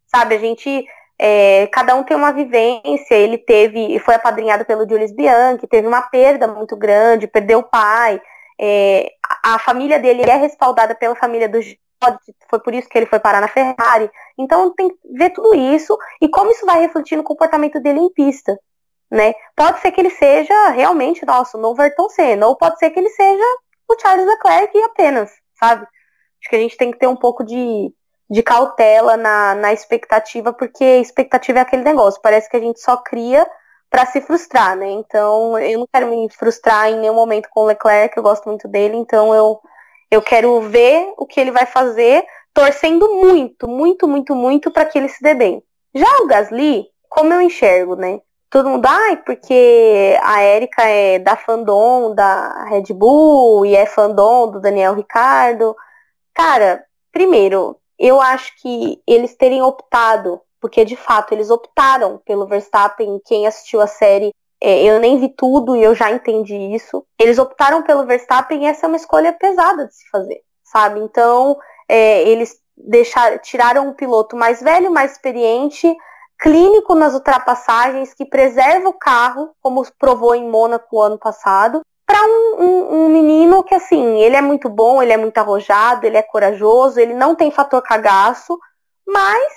[0.07, 0.85] Sabe, a gente.
[1.21, 6.01] É, cada um tem uma vivência, ele teve, foi apadrinhado pelo Julius Bianchi, teve uma
[6.03, 8.21] perda muito grande, perdeu o pai,
[8.57, 9.11] é,
[9.43, 11.59] a família dele é respaldada pela família do
[12.49, 14.09] foi por isso que ele foi parar na Ferrari.
[14.37, 18.13] Então tem que ver tudo isso e como isso vai refletir no comportamento dele em
[18.13, 18.57] pista
[19.09, 19.33] né?
[19.55, 23.09] Pode ser que ele seja realmente, nosso novo Ayrton Senna, ou pode ser que ele
[23.09, 23.43] seja
[23.87, 25.83] o Charles Leclerc apenas, sabe?
[25.83, 27.93] Acho que a gente tem que ter um pouco de,
[28.29, 32.97] de cautela na, na expectativa, porque expectativa é aquele negócio, parece que a gente só
[32.97, 33.45] cria
[33.89, 34.87] para se frustrar, né?
[34.91, 38.67] Então, eu não quero me frustrar em nenhum momento com o Leclerc, eu gosto muito
[38.67, 39.59] dele, então eu,
[40.11, 44.99] eu quero ver o que ele vai fazer, torcendo muito, muito, muito, muito para que
[44.99, 45.63] ele se dê bem.
[45.95, 48.21] Já o Gasly, como eu enxergo, né?
[48.49, 54.49] Todo mundo, ai, porque a Erika é da fandom da Red Bull e é fandom
[54.49, 55.75] do Daniel Ricardo.
[56.33, 63.21] Cara, primeiro, eu acho que eles terem optado, porque de fato eles optaram pelo Verstappen,
[63.25, 67.05] quem assistiu a série, é, eu nem vi tudo e eu já entendi isso.
[67.19, 70.99] Eles optaram pelo Verstappen e essa é uma escolha pesada de se fazer, sabe?
[70.99, 71.57] Então,
[71.87, 75.95] é, eles deixaram, tiraram um piloto mais velho, mais experiente,
[76.39, 82.55] clínico nas ultrapassagens, que preserva o carro, como provou em Mônaco ano passado, para um,
[82.63, 86.23] um, um, menino que, assim, ele é muito bom, ele é muito arrojado, ele é
[86.23, 88.57] corajoso, ele não tem fator cagaço,
[89.05, 89.53] mas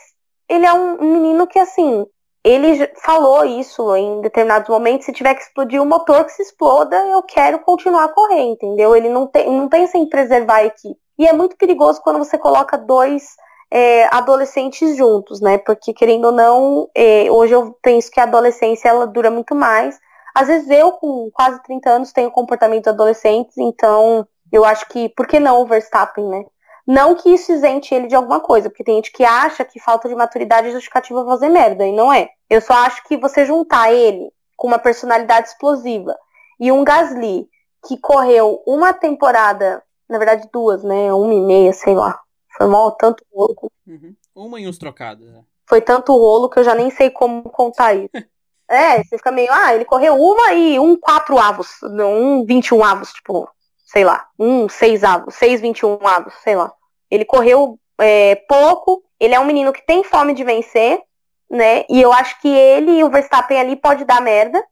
[0.49, 2.05] ele é um, um menino que, assim,
[2.45, 6.97] ele falou isso em determinados momentos, se tiver que explodir o motor, que se exploda,
[7.07, 8.97] eu quero continuar a correr, entendeu?
[8.97, 11.01] Ele não, tem, não pensa em preservar a equipe.
[11.19, 13.37] E é muito perigoso quando você coloca dois
[13.75, 15.57] é, adolescentes juntos, né?
[15.57, 19.99] Porque querendo ou não, é, hoje eu penso que a adolescência ela dura muito mais.
[20.35, 25.09] Às vezes eu, com quase 30 anos, tenho comportamento de adolescentes, então eu acho que,
[25.09, 26.45] por que não o Verstappen, né?
[26.87, 30.07] Não que isso isente ele de alguma coisa, porque tem gente que acha que falta
[30.07, 32.29] de maturidade é justificativa fazer merda, e não é.
[32.51, 36.15] Eu só acho que você juntar ele com uma personalidade explosiva
[36.61, 37.49] e um Gasly
[37.87, 41.13] que correu uma temporada, na verdade duas, né?
[41.15, 42.21] Uma e meia, sei lá.
[42.57, 43.71] Foi mal tanto rolo.
[43.87, 44.15] Uhum.
[44.35, 45.43] Uma e uns trocados, né?
[45.67, 48.11] Foi tanto rolo que eu já nem sei como contar isso.
[48.69, 53.13] é, você fica meio, ah, ele correu uma e um quatro avos, um 21 avos,
[53.13, 53.49] tipo,
[53.87, 56.73] sei lá, um seis avos, seis 21 avos, sei lá.
[57.11, 61.01] Ele correu é, pouco, ele é um menino que tem fome de vencer,
[61.51, 61.85] né?
[61.89, 64.63] E eu acho que ele e o Verstappen ali pode dar merda.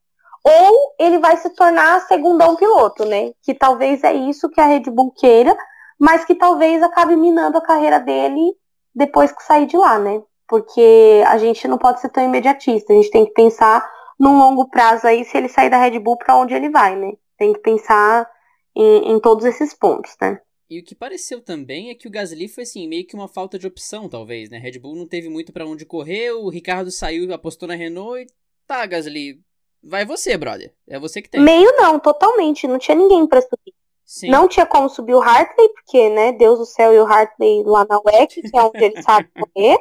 [0.43, 3.33] Ou ele vai se tornar segundão piloto, né?
[3.43, 5.55] Que talvez é isso que a Red Bull queira,
[6.01, 8.57] mas que talvez acabe minando a carreira dele
[8.95, 10.23] depois que sair de lá, né?
[10.49, 13.87] Porque a gente não pode ser tão imediatista, a gente tem que pensar
[14.19, 17.13] num longo prazo aí se ele sair da Red Bull para onde ele vai, né?
[17.37, 18.27] Tem que pensar
[18.75, 20.41] em, em todos esses pontos, né?
[20.71, 23.59] E o que pareceu também é que o Gasly foi assim, meio que uma falta
[23.59, 24.57] de opção, talvez, né?
[24.57, 28.27] Red Bull não teve muito para onde correr, o Ricardo saiu, apostou na Renault e
[28.67, 29.41] tá, Gasly,
[29.83, 30.73] vai você, brother.
[30.89, 31.41] É você que tem.
[31.41, 33.75] Meio não, totalmente, não tinha ninguém para subir.
[34.13, 34.29] Sim.
[34.29, 37.87] Não tinha como subir o Hartley, porque, né, Deus do céu e o Hartley lá
[37.89, 39.79] na WEC, que é onde ele sabe correr.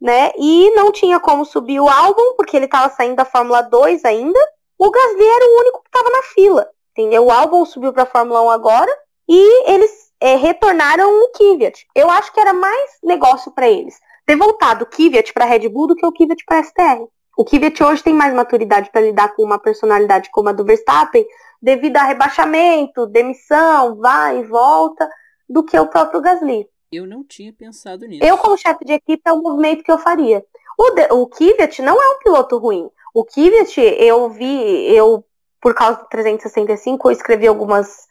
[0.00, 0.32] né?
[0.38, 4.38] E não tinha como subir o álbum, porque ele tava saindo da Fórmula 2 ainda.
[4.78, 7.26] O Gasly era o único que tava na fila entendeu?
[7.26, 8.90] O álbum subiu para a Fórmula 1 agora
[9.28, 11.86] e eles é, retornaram o Kvyat.
[11.94, 13.94] Eu acho que era mais negócio para eles
[14.26, 17.06] ter voltado o Kvyat para Red Bull do que o Kvyat para STR.
[17.38, 21.24] O Kvyat hoje tem mais maturidade para lidar com uma personalidade como a do Verstappen,
[21.62, 25.08] devido a rebaixamento, demissão, vai e volta,
[25.48, 26.68] do que o próprio Gasly.
[26.90, 28.24] Eu não tinha pensado nisso.
[28.24, 30.44] Eu, como chefe de equipe, é o movimento que eu faria.
[30.76, 32.90] O, de, o Kvyat não é um piloto ruim.
[33.14, 35.24] O Kvyat, eu vi, eu
[35.60, 38.08] por causa do 365, eu escrevi algumas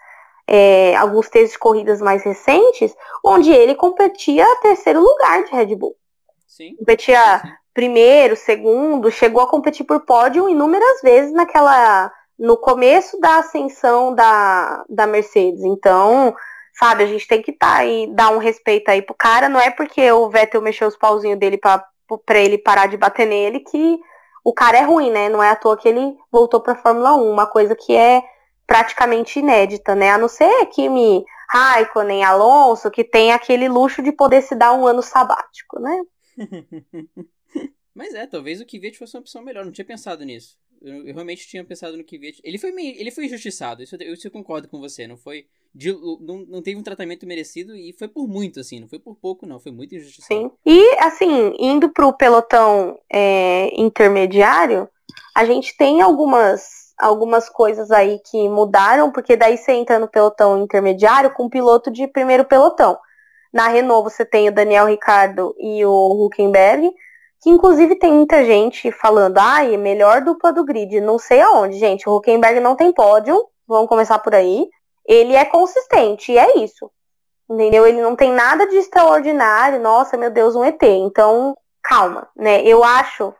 [0.47, 5.97] é, alguns textos de corridas mais recentes, onde ele competia terceiro lugar de Red Bull.
[6.47, 6.77] Sim.
[6.77, 7.49] Competia sim.
[7.77, 12.11] Primeiro, segundo, chegou a competir por pódio inúmeras vezes naquela.
[12.37, 15.63] no começo da ascensão da, da Mercedes.
[15.63, 16.35] Então,
[16.73, 17.81] sabe, a gente tem que tá
[18.15, 21.59] dar um respeito aí pro cara, não é porque o Vettel mexeu os pauzinhos dele
[21.59, 21.85] pra
[22.39, 23.99] ele parar de bater nele que
[24.43, 25.29] o cara é ruim, né?
[25.29, 28.23] Não é à toa que ele voltou pra Fórmula 1, uma coisa que é
[28.65, 30.09] praticamente inédita, né?
[30.09, 34.87] A não ser Kimi Raikkonen, Alonso, que tem aquele luxo de poder se dar um
[34.87, 36.01] ano sabático, né?
[37.97, 40.55] Mas é, talvez o Kvyat fosse uma opção melhor, não tinha pensado nisso.
[40.79, 42.39] Eu, eu realmente tinha pensado no Kvyat.
[42.43, 45.91] Ele foi meio, ele foi injustiçado, isso, isso eu concordo com você, não foi de,
[45.91, 49.47] não, não teve um tratamento merecido e foi por muito, assim, não foi por pouco,
[49.47, 50.41] não, foi muito injustiçado.
[50.41, 50.51] Sim.
[50.63, 54.87] E, assim, indo pro pelotão é, intermediário,
[55.35, 60.63] a gente tem algumas, algumas coisas aí que mudaram, porque daí você entra no pelotão
[60.63, 62.95] intermediário com piloto de primeiro pelotão.
[63.51, 66.91] Na Renault você tem o Daniel Ricardo e o Huckenberg,
[67.41, 71.77] que inclusive tem muita gente falando, ai, ah, melhor dupla do grid, não sei aonde,
[71.77, 74.67] gente, o Huckenberg não tem pódio, vamos começar por aí
[75.07, 76.91] ele é consistente, e é isso.
[77.49, 77.87] Entendeu?
[77.87, 80.83] Ele não tem nada de extraordinário, nossa, meu Deus, um ET.
[80.83, 82.61] Então, calma, né?
[82.63, 83.33] Eu acho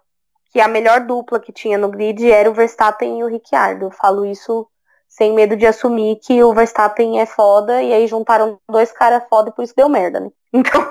[0.49, 3.85] que a melhor dupla que tinha no grid era o Verstappen e o Ricciardo.
[3.85, 4.65] Eu falo isso
[5.09, 9.49] sem medo de assumir que o Verstappen é foda, e aí juntaram dois caras foda
[9.49, 10.31] e por isso deu merda, né?
[10.53, 10.81] Então,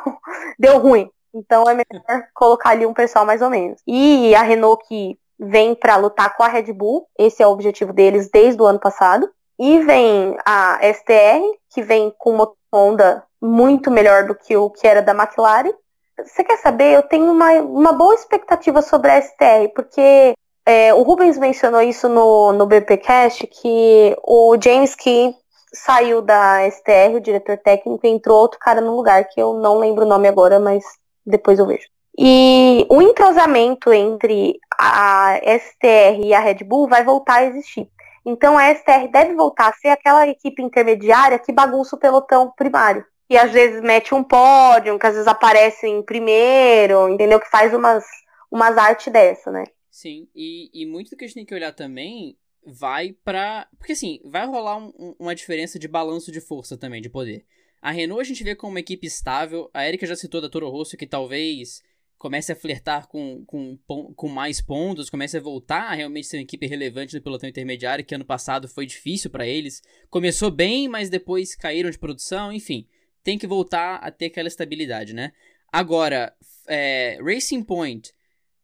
[0.59, 1.11] deu ruim.
[1.35, 3.81] Então é melhor colocar ali um pessoal mais ou menos.
[3.87, 7.93] E a Renault que vem para lutar com a Red Bull, esse é o objetivo
[7.93, 9.31] deles desde o ano passado.
[9.59, 14.87] E vem a STR, que vem com uma Honda muito melhor do que o que
[14.87, 15.73] era da McLaren.
[16.19, 16.95] Você quer saber?
[16.95, 20.35] Eu tenho uma, uma boa expectativa sobre a STR, porque
[20.65, 25.35] é, o Rubens mencionou isso no, no BPcast, que o James Key
[25.73, 29.79] saiu da STR, o diretor técnico, e entrou outro cara no lugar, que eu não
[29.79, 30.85] lembro o nome agora, mas
[31.27, 31.87] depois eu vejo.
[32.19, 37.91] E o entrosamento entre a STR e a Red Bull vai voltar a existir.
[38.25, 43.05] Então a STR deve voltar a ser aquela equipe intermediária que bagunça o pelotão primário.
[43.29, 47.41] E às vezes mete um pódio, que às vezes aparece em primeiro, entendeu?
[47.41, 48.05] Que faz umas,
[48.51, 49.65] umas artes dessa, né?
[49.91, 52.37] Sim, e, e muito do que a gente tem que olhar também
[52.67, 57.09] vai para Porque assim, vai rolar um, uma diferença de balanço de força também, de
[57.09, 57.45] poder.
[57.87, 59.71] A Renault a gente vê como uma equipe estável.
[59.73, 61.85] A Erika já citou da Toro Rosso que talvez
[62.19, 66.43] comece a flertar com, com, com mais pontos, comece a voltar a realmente ser uma
[66.43, 69.85] equipe relevante no pelotão intermediário, que ano passado foi difícil para eles.
[70.11, 72.89] Começou bem, mas depois caíram de produção, enfim.
[73.23, 75.33] Tem que voltar a ter aquela estabilidade, né?
[75.73, 76.35] Agora,
[76.67, 78.13] é, Racing Point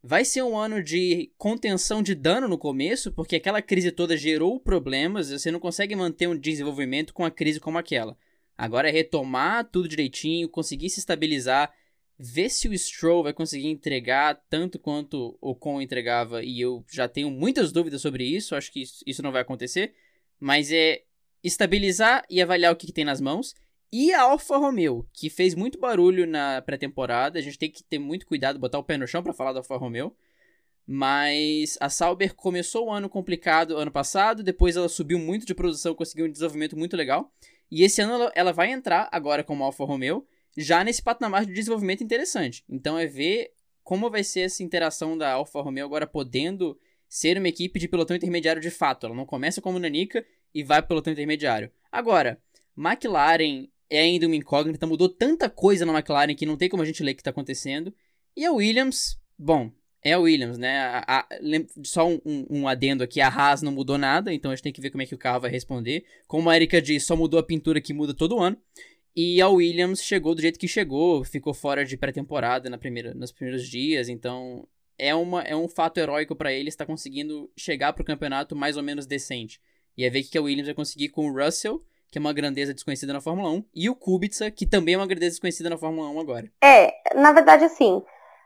[0.02, 4.58] vai ser um ano de contenção de dano no começo, porque aquela crise toda gerou
[4.58, 8.18] problemas, você não consegue manter um desenvolvimento com a crise como aquela.
[8.56, 11.72] Agora é retomar tudo direitinho, conseguir se estabilizar,
[12.18, 17.08] ver se o Stroll vai conseguir entregar tanto quanto o Con entregava, e eu já
[17.08, 19.94] tenho muitas dúvidas sobre isso, acho que isso não vai acontecer,
[20.38, 21.02] mas é
[21.42, 23.54] estabilizar e avaliar o que, que tem nas mãos.
[23.92, 27.98] E a Alfa Romeo, que fez muito barulho na pré-temporada, a gente tem que ter
[27.98, 30.16] muito cuidado, botar o pé no chão para falar da Alfa Romeo.
[30.86, 35.94] Mas a Sauber começou o ano complicado ano passado, depois ela subiu muito de produção,
[35.94, 37.32] conseguiu um desenvolvimento muito legal.
[37.72, 41.54] E esse ano ela, ela vai entrar agora como Alfa Romeo, já nesse patamar de
[41.54, 42.62] desenvolvimento interessante.
[42.68, 43.50] Então é ver
[43.82, 48.14] como vai ser essa interação da Alfa Romeo agora podendo ser uma equipe de pelotão
[48.14, 49.06] intermediário de fato.
[49.06, 50.22] Ela não começa como Nanica
[50.54, 51.72] e vai pro pelotão intermediário.
[51.90, 52.38] Agora,
[52.76, 56.86] McLaren é ainda uma incógnita, mudou tanta coisa na McLaren que não tem como a
[56.86, 57.90] gente ler o que está acontecendo.
[58.36, 60.78] E a Williams, bom, é a Williams, né?
[60.80, 61.26] A, a,
[61.84, 64.80] só um, um, adendo aqui, a Haas não mudou nada, então a gente tem que
[64.80, 66.04] ver como é que o carro vai responder.
[66.26, 68.56] Como a Erika disse, só mudou a pintura que muda todo ano.
[69.14, 73.30] E a Williams chegou do jeito que chegou, ficou fora de pré-temporada na primeira, nos
[73.30, 74.66] primeiros dias, então
[74.98, 78.82] é, uma, é um fato heróico para ele estar conseguindo chegar pro campeonato mais ou
[78.82, 79.60] menos decente.
[79.96, 82.32] E é ver o que a Williams vai conseguir com o Russell, que é uma
[82.32, 85.76] grandeza desconhecida na Fórmula 1, e o Kubica, que também é uma grandeza desconhecida na
[85.76, 86.52] Fórmula 1 agora.
[86.62, 88.02] É, na verdade, assim,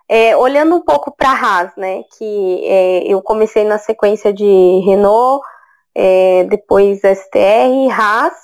[0.08, 4.80] é, olhando um pouco para a Haas, né, que é, eu comecei na sequência de
[4.84, 5.44] Renault,
[5.94, 8.34] é, depois STR, Haas,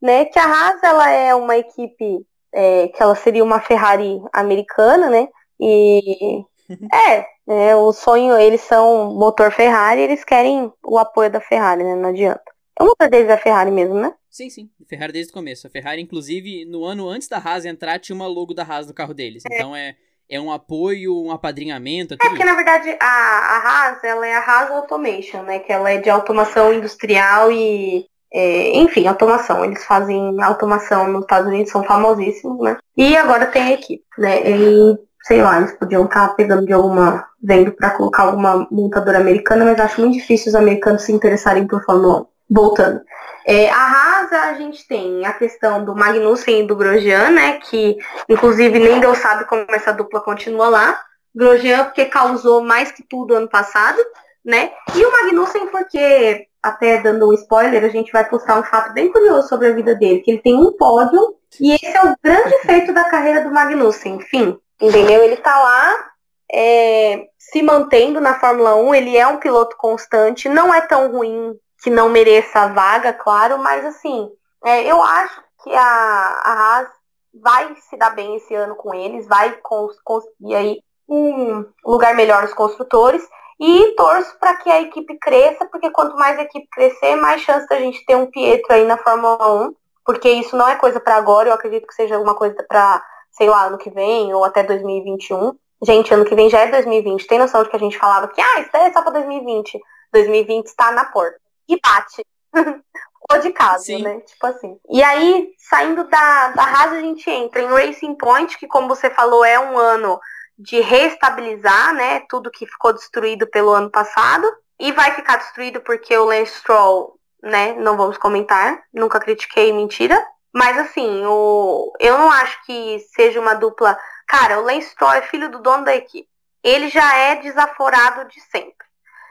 [0.00, 5.10] né, que a Haas ela é uma equipe é, que ela seria uma Ferrari americana,
[5.10, 5.28] né,
[5.60, 6.44] e
[6.92, 11.94] é, é, o sonho, eles são motor Ferrari, eles querem o apoio da Ferrari, né?
[11.94, 12.44] Não adianta.
[12.78, 14.14] O motor deles é a Ferrari mesmo, né?
[14.30, 14.70] Sim, sim.
[14.86, 15.66] Ferrari desde o começo.
[15.66, 18.94] A Ferrari, inclusive, no ano antes da Haas entrar, tinha uma logo da Haas no
[18.94, 19.42] carro deles.
[19.50, 19.54] É.
[19.54, 19.96] Então é,
[20.30, 22.14] é um apoio, um apadrinhamento.
[22.14, 25.58] É, é que, na verdade, a, a Haas, ela é a Haas Automation, né?
[25.60, 29.64] Que ela é de automação industrial e é, enfim, automação.
[29.64, 32.76] Eles fazem automação nos Estados Unidos, são famosíssimos, né?
[32.96, 34.42] E agora tem a equipe, né?
[34.50, 39.18] E sei lá, eles podiam estar tá pegando de alguma, vendo para colocar alguma montadora
[39.18, 42.26] americana, mas acho muito difícil os americanos se interessarem por Fórmula 1.
[42.50, 43.00] Voltando.
[43.46, 47.96] É, a Haas, a gente tem a questão do Magnussen e do Grosjean, né, que
[48.28, 51.00] inclusive nem Deus sabe como essa dupla continua lá.
[51.34, 53.98] Grosjean porque causou mais que tudo ano passado,
[54.44, 58.92] né, e o Magnussen porque, até dando um spoiler, a gente vai postar um fato
[58.92, 62.14] bem curioso sobre a vida dele, que ele tem um pódio, e esse é o
[62.22, 65.24] grande feito da carreira do Magnussen, enfim, Entendeu?
[65.24, 66.10] Ele tá lá
[66.50, 71.54] é, se mantendo na Fórmula 1, ele é um piloto constante, não é tão ruim
[71.82, 74.30] que não mereça a vaga, claro, mas assim,
[74.64, 76.88] é, eu acho que a, a Haas
[77.34, 79.58] vai se dar bem esse ano com eles, vai
[80.02, 83.26] conseguir aí um lugar melhor nos construtores
[83.60, 87.66] e torço para que a equipe cresça, porque quanto mais a equipe crescer, mais chance
[87.68, 91.16] da gente ter um Pietro aí na Fórmula 1, porque isso não é coisa para
[91.16, 93.02] agora, eu acredito que seja alguma coisa para
[93.38, 95.52] sei lá, ano que vem ou até 2021.
[95.82, 97.26] Gente, ano que vem já é 2020.
[97.26, 99.78] Tem noção de que a gente falava que, ah, isso é só pra 2020.
[100.12, 101.38] 2020 está na porta.
[101.68, 102.24] E bate.
[103.30, 104.02] Ou de casa, Sim.
[104.02, 104.20] né?
[104.20, 104.78] Tipo assim.
[104.88, 109.10] E aí, saindo da, da Haas, a gente entra em Racing Point, que, como você
[109.10, 110.18] falou, é um ano
[110.58, 112.20] de reestabilizar, né?
[112.28, 114.50] Tudo que ficou destruído pelo ano passado.
[114.80, 117.74] E vai ficar destruído porque o Lance Stroll, né?
[117.74, 118.82] Não vamos comentar.
[118.92, 120.24] Nunca critiquei, mentira.
[120.52, 121.92] Mas assim, o...
[122.00, 123.98] eu não acho que seja uma dupla.
[124.26, 126.28] Cara, o Lance Stroll é filho do dono da equipe.
[126.62, 128.86] Ele já é desaforado de sempre.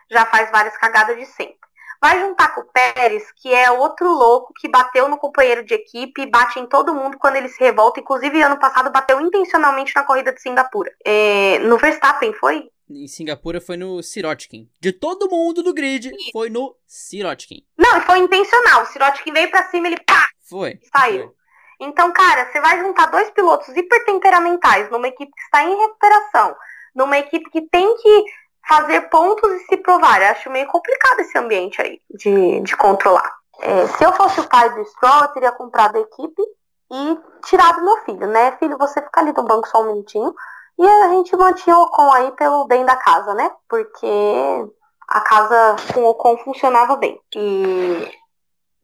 [0.10, 1.57] Já faz várias cagadas de sempre.
[2.02, 6.22] Vai juntar com o Pérez, que é outro louco que bateu no companheiro de equipe
[6.22, 8.00] e bate em todo mundo quando ele se revolta.
[8.00, 10.92] Inclusive, ano passado bateu intencionalmente na corrida de Singapura.
[11.04, 11.60] É...
[11.60, 12.70] no Verstappen, foi?
[12.90, 14.70] Em Singapura foi no Sirotkin.
[14.80, 17.66] De todo mundo do grid, foi no Sirotkin.
[17.78, 18.84] Não, foi intencional.
[18.84, 20.80] O Sirotkin veio pra cima, ele pá, foi.
[20.96, 21.26] Saiu.
[21.26, 21.38] Foi.
[21.80, 26.56] Então, cara, você vai juntar dois pilotos hipertemperamentais numa equipe que está em recuperação,
[26.96, 28.26] numa equipe que tem que
[28.68, 30.22] fazer pontos e se provar.
[30.22, 33.32] Eu acho meio complicado esse ambiente aí de, de controlar.
[33.60, 36.42] É, se eu fosse o pai do Stroll, eu teria comprado a equipe
[36.92, 38.56] e tirado meu filho, né?
[38.60, 40.34] Filho, você fica ali no banco só um minutinho.
[40.80, 43.50] E a gente mantinha o Ocon aí pelo bem da casa, né?
[43.68, 44.08] Porque
[45.08, 47.20] a casa com o Ocon funcionava bem.
[47.36, 48.12] E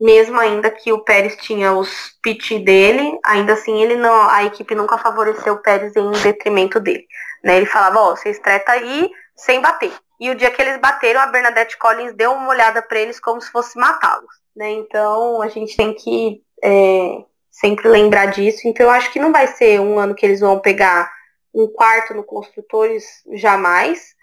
[0.01, 4.73] mesmo ainda que o Pérez tinha os pit dele, ainda assim ele não, a equipe
[4.73, 7.05] nunca favoreceu o Pérez em detrimento dele.
[7.43, 7.57] Né?
[7.57, 9.93] Ele falava, ó, oh, vocês treta aí sem bater.
[10.19, 13.41] E o dia que eles bateram, a Bernadette Collins deu uma olhada para eles como
[13.41, 14.33] se fosse matá-los.
[14.55, 14.71] Né?
[14.71, 18.67] Então a gente tem que é, sempre lembrar disso.
[18.67, 21.11] Então eu acho que não vai ser um ano que eles vão pegar
[21.53, 24.13] um quarto no construtores jamais.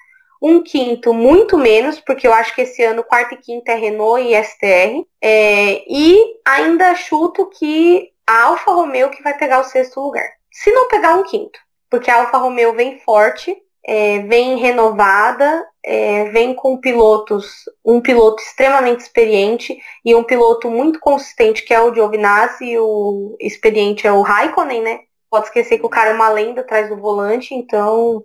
[0.42, 4.22] Um quinto, muito menos, porque eu acho que esse ano quarto e quinto é Renault
[4.22, 5.06] e STR.
[5.20, 10.26] É, e ainda chuto que a Alfa Romeo que vai pegar o sexto lugar.
[10.50, 11.58] Se não pegar um quinto.
[11.90, 13.54] Porque a Alfa Romeo vem forte,
[13.84, 21.00] é, vem renovada, é, vem com pilotos, um piloto extremamente experiente e um piloto muito
[21.00, 25.00] consistente, que é o Giovinazzi, e o experiente é o Raikkonen, né?
[25.30, 28.22] Pode esquecer que o cara é uma lenda atrás do volante, então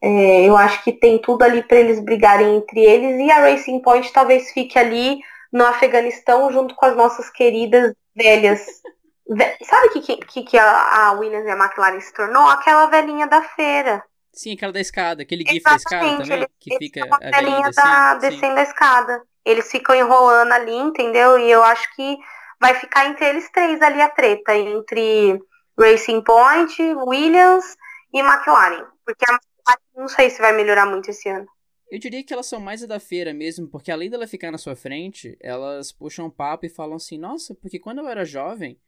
[0.00, 3.80] é, eu acho que tem tudo ali para eles brigarem entre eles e a Racing
[3.80, 5.18] Point talvez fique ali
[5.52, 8.82] no Afeganistão junto com as nossas queridas velhas.
[9.62, 12.46] Sabe o que, que, que a, Williams e a McLaren se tornou?
[12.48, 14.04] Aquela velhinha da feira.
[14.34, 17.70] Sim, aquela da escada, aquele gif da escada também, eles, que eles fica a velhinha
[17.70, 19.22] da, descendo a escada.
[19.44, 21.38] Eles ficam enrolando ali, entendeu?
[21.38, 22.16] E eu acho que
[22.60, 25.40] vai ficar entre eles três ali a treta, entre
[25.78, 27.76] Racing Point, Williams
[28.12, 28.86] e McLaren.
[29.04, 31.46] Porque a McLaren não sei se vai melhorar muito esse ano.
[31.90, 34.74] Eu diria que elas são mais da feira mesmo, porque além dela ficar na sua
[34.74, 38.78] frente, elas puxam papo e falam assim, nossa, porque quando eu era jovem,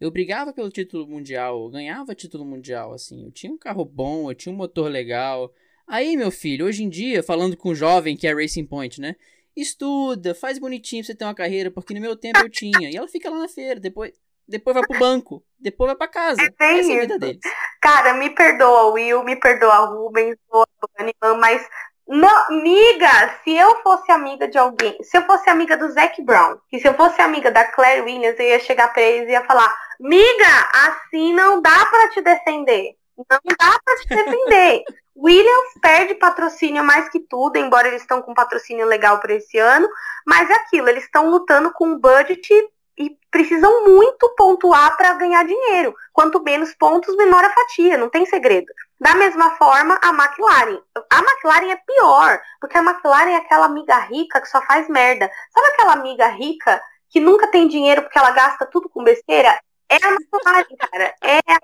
[0.00, 3.24] eu brigava pelo título mundial, eu ganhava título mundial, assim.
[3.24, 5.52] Eu tinha um carro bom, eu tinha um motor legal.
[5.86, 9.16] Aí, meu filho, hoje em dia, falando com um jovem que é Racing Point, né?
[9.56, 12.90] Estuda, faz bonitinho pra você ter uma carreira, porque no meu tempo eu tinha.
[12.90, 14.12] E ela fica lá na feira, depois,
[14.48, 16.42] depois vai pro banco, depois vai pra casa.
[16.42, 17.40] É Essa é a vida deles.
[17.80, 21.66] Cara, me perdoa, Will, me perdoa, Rubens, Bunny, mas
[22.06, 26.58] não, amiga, se eu fosse amiga de alguém, se eu fosse amiga do Zac Brown,
[26.70, 29.44] e se eu fosse amiga da Claire Williams, eu ia chegar pra eles e ia
[29.44, 29.74] falar,
[30.04, 32.94] miga, assim não dá para te defender.
[33.16, 33.24] Não
[33.58, 34.84] dá para te defender.
[35.16, 39.88] Williams perde patrocínio mais que tudo, embora eles estão com patrocínio legal para esse ano,
[40.26, 42.52] mas é aquilo, eles estão lutando com um budget
[42.98, 45.94] e precisam muito pontuar para ganhar dinheiro.
[46.12, 48.66] Quanto menos pontos, menor a fatia, não tem segredo.
[49.00, 50.80] Da mesma forma, a McLaren.
[51.10, 55.30] A McLaren é pior, porque a McLaren é aquela amiga rica que só faz merda.
[55.52, 59.56] Sabe aquela amiga rica que nunca tem dinheiro porque ela gasta tudo com besteira?
[59.88, 61.14] É a McLaren, cara.
[61.22, 61.58] É a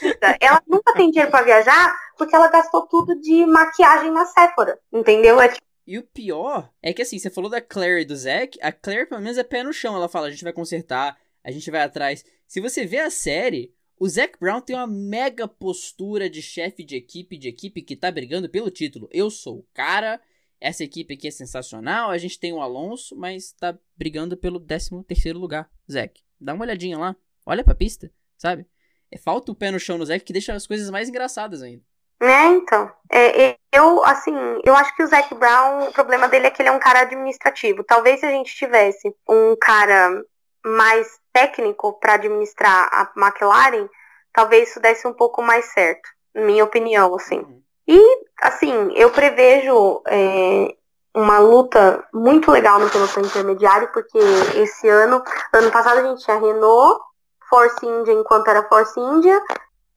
[0.00, 0.38] vida.
[0.40, 4.78] Ela nunca tem dinheiro para viajar porque ela gastou tudo de maquiagem na Sephora.
[4.92, 5.40] Entendeu?
[5.40, 8.58] É tipo e o pior é que assim, você falou da Claire e do Zack,
[8.60, 9.94] a Claire pelo menos é pé no chão.
[9.94, 12.24] Ela fala, a gente vai consertar, a gente vai atrás.
[12.46, 16.96] Se você vê a série, o Zac Brown tem uma mega postura de chefe de
[16.96, 19.08] equipe, de equipe que tá brigando pelo título.
[19.12, 20.20] Eu sou o cara,
[20.60, 25.04] essa equipe aqui é sensacional, a gente tem o Alonso, mas tá brigando pelo 13
[25.04, 26.20] terceiro lugar, Zac.
[26.40, 27.16] Dá uma olhadinha lá,
[27.46, 28.66] olha pra pista, sabe?
[29.10, 31.82] É, falta o pé no chão no Zac que deixa as coisas mais engraçadas ainda.
[32.20, 32.90] É, então.
[33.12, 34.34] É, eu, assim,
[34.64, 37.00] eu acho que o Zac Brown, o problema dele é que ele é um cara
[37.00, 37.84] administrativo.
[37.84, 40.22] Talvez se a gente tivesse um cara
[40.64, 43.88] mais técnico para administrar a McLaren,
[44.32, 47.38] talvez isso desse um pouco mais certo, minha opinião, assim.
[47.38, 47.62] Uhum.
[47.86, 48.00] E,
[48.42, 50.74] assim, eu prevejo é,
[51.14, 54.18] uma luta muito legal no pelotão intermediário, porque
[54.56, 55.22] esse ano,
[55.52, 57.00] ano passado a gente tinha Renault,
[57.48, 59.40] Force India enquanto era Force India,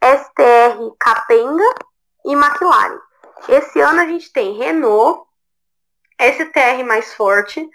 [0.04, 1.76] STR Capenga
[2.26, 3.00] e McLaren.
[3.48, 5.24] Esse ano a gente tem Renault,
[6.20, 7.68] STR mais forte,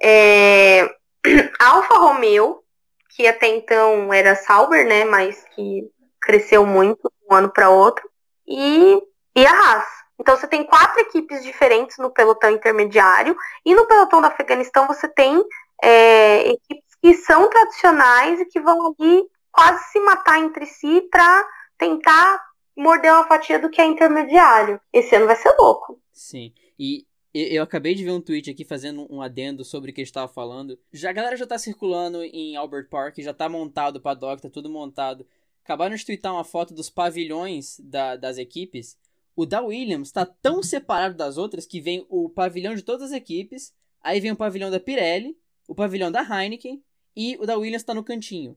[0.00, 0.88] é,
[1.58, 2.62] Alfa Romeo,
[3.10, 8.08] que até então era Sauber, né, mas que cresceu muito de um ano para outro,
[8.46, 9.02] e,
[9.36, 9.86] e a Haas.
[10.20, 15.08] Então você tem quatro equipes diferentes no pelotão intermediário, e no pelotão do Afeganistão você
[15.08, 15.42] tem
[15.82, 21.48] é, equipes que são tradicionais e que vão ali quase se matar entre si para
[21.76, 22.42] tentar
[22.76, 24.80] morder uma fatia do que é intermediário.
[24.92, 26.00] Esse ano vai ser louco.
[26.12, 26.52] Sim.
[26.78, 30.04] E eu acabei de ver um tweet aqui fazendo um adendo sobre o que a
[30.04, 30.78] gente estava falando.
[30.92, 34.48] Já, a galera já tá circulando em Albert Park, já tá montado o paddock, tá
[34.48, 35.26] tudo montado.
[35.64, 38.96] Acabaram de tweetar uma foto dos pavilhões da, das equipes.
[39.36, 43.12] O da Williams tá tão separado das outras que vem o pavilhão de todas as
[43.12, 45.36] equipes, aí vem o pavilhão da Pirelli,
[45.68, 46.82] o pavilhão da Heineken
[47.16, 48.56] e o da Williams tá no cantinho.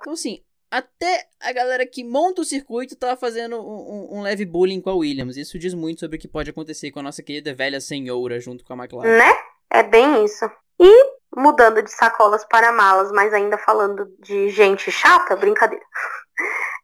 [0.00, 4.44] Então, assim, até a galera que monta o circuito tá fazendo um, um, um, leve
[4.44, 5.36] bullying com a Williams.
[5.36, 8.64] Isso diz muito sobre o que pode acontecer com a nossa querida velha senhora junto
[8.64, 9.18] com a McLaren.
[9.18, 9.36] Né?
[9.70, 10.50] É bem isso.
[10.78, 15.84] E mudando de sacolas para malas, mas ainda falando de gente chata, brincadeira.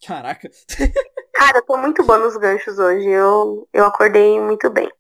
[0.07, 0.51] Caraca.
[1.35, 3.09] Cara, eu tô muito boa nos ganchos hoje.
[3.09, 4.91] Eu, eu acordei muito bem.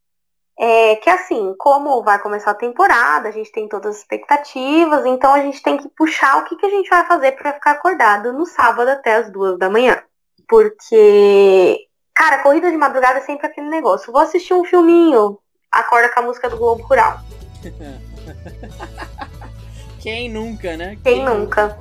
[0.59, 5.35] É que assim, como vai começar a temporada, a gente tem todas as expectativas, então
[5.35, 8.33] a gente tem que puxar o que, que a gente vai fazer para ficar acordado
[8.33, 10.01] no sábado até as duas da manhã.
[10.49, 14.13] Porque, cara, corrida de madrugada é sempre aquele negócio.
[14.13, 15.39] Vou assistir um filminho,
[15.73, 17.19] acorda com a música do Globo Rural.
[20.01, 20.99] Quem nunca, né?
[21.03, 21.77] Quem, Quem nunca.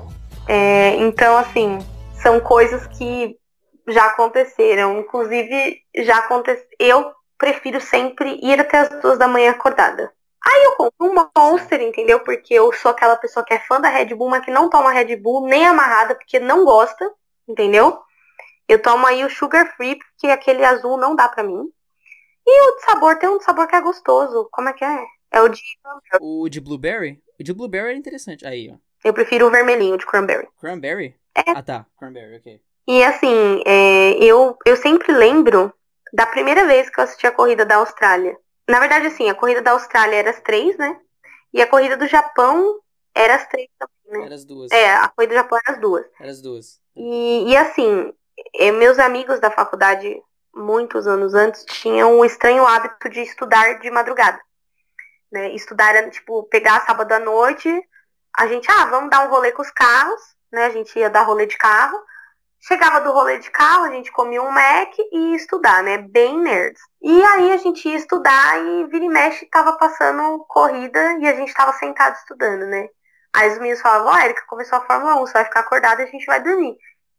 [0.48, 1.78] É, então, assim,
[2.16, 3.38] são coisas que
[3.88, 5.00] já aconteceram.
[5.00, 6.66] Inclusive, já aconteceu.
[6.80, 7.12] Eu
[7.44, 10.10] prefiro sempre ir até as duas da manhã acordada.
[10.46, 12.22] Aí eu compro um Monster, entendeu?
[12.22, 14.94] Porque eu sou aquela pessoa que é fã da Red Bull, mas que não toma
[14.94, 17.12] Red Bull nem amarrada, porque não gosta,
[17.46, 18.00] entendeu?
[18.66, 21.70] Eu tomo aí o Sugar Free, porque aquele azul não dá pra mim.
[22.48, 24.48] E o de sabor, tem um sabor que é gostoso.
[24.50, 25.04] Como é que é?
[25.30, 25.62] É o de...
[26.22, 27.22] O de Blueberry?
[27.38, 28.48] O de Blueberry é interessante.
[28.48, 28.78] Aí, ó.
[29.04, 30.48] Eu prefiro o vermelhinho de Cranberry.
[30.62, 31.16] Cranberry?
[31.36, 31.52] É.
[31.52, 31.86] Ah, tá.
[32.00, 32.62] Cranberry, ok.
[32.88, 35.74] E assim, é, eu, eu sempre lembro
[36.14, 38.38] da primeira vez que eu assisti a corrida da Austrália.
[38.70, 40.96] Na verdade, assim, a corrida da Austrália era as três, né?
[41.52, 42.80] E a corrida do Japão
[43.16, 44.26] era as três também, né?
[44.28, 44.72] Era as duas.
[44.72, 46.06] É, a corrida do Japão era as duas.
[46.20, 46.80] Era as duas.
[46.96, 48.14] E, e assim,
[48.56, 50.22] é, meus amigos da faculdade,
[50.54, 54.40] muitos anos antes, tinham o estranho hábito de estudar de madrugada.
[55.32, 55.54] Né?
[55.56, 57.70] Estudar era, tipo, pegar sábado à noite,
[58.38, 60.66] a gente, ah, vamos dar um rolê com os carros, né?
[60.66, 62.00] A gente ia dar rolê de carro.
[62.66, 65.98] Chegava do rolê de carro, a gente comia um Mac e ia estudar, né?
[65.98, 66.82] Bem nerds.
[67.02, 71.36] E aí a gente ia estudar e vira e mexe tava passando corrida e a
[71.36, 72.88] gente tava sentado estudando, né?
[73.36, 76.02] Aí os meninos falavam, ó, oh, Erika, começou a Fórmula 1, você vai ficar acordada
[76.02, 76.78] e a gente vai dormir.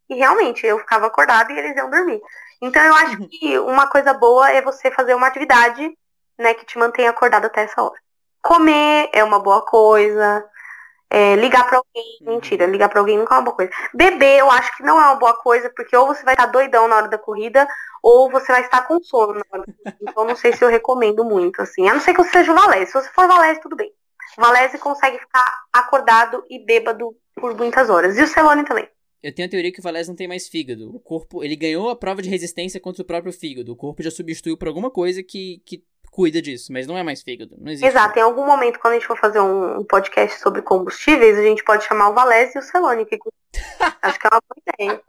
[0.09, 2.19] E realmente, eu ficava acordada e eles iam dormir.
[2.59, 3.27] Então eu acho Uhum.
[3.29, 5.95] que uma coisa boa é você fazer uma atividade,
[6.39, 7.99] né, que te mantenha acordado até essa hora.
[8.41, 10.43] Comer é uma boa coisa.
[11.09, 12.33] É, ligar pra alguém, Uhum.
[12.35, 13.71] mentira, ligar pra alguém nunca é uma boa coisa.
[13.93, 16.87] Beber, eu acho que não é uma boa coisa, porque ou você vai estar doidão
[16.87, 17.67] na hora da corrida,
[18.03, 19.97] ou você vai estar com sono na hora da corrida.
[20.01, 21.87] Então não sei se eu recomendo muito, assim.
[21.87, 22.91] A não ser que você seja o Valese.
[22.91, 23.91] Se você for Valese, tudo bem.
[24.37, 28.17] O Valese consegue ficar acordado e bêbado por muitas horas.
[28.17, 28.89] E o Celone também.
[29.23, 30.93] Eu tenho a teoria que o Valés não tem mais fígado.
[30.93, 33.71] O corpo, ele ganhou a prova de resistência contra o próprio fígado.
[33.71, 35.83] O corpo já substituiu por alguma coisa que, que
[36.15, 37.57] cuida disso, mas não é mais fígado.
[37.59, 37.85] Não existe.
[37.85, 41.61] Exato, em algum momento, quando a gente for fazer um, podcast sobre combustíveis, a gente
[41.61, 43.05] pode chamar o Valese e o Celone.
[43.05, 43.19] Que...
[44.01, 45.03] Acho que é uma boa ideia.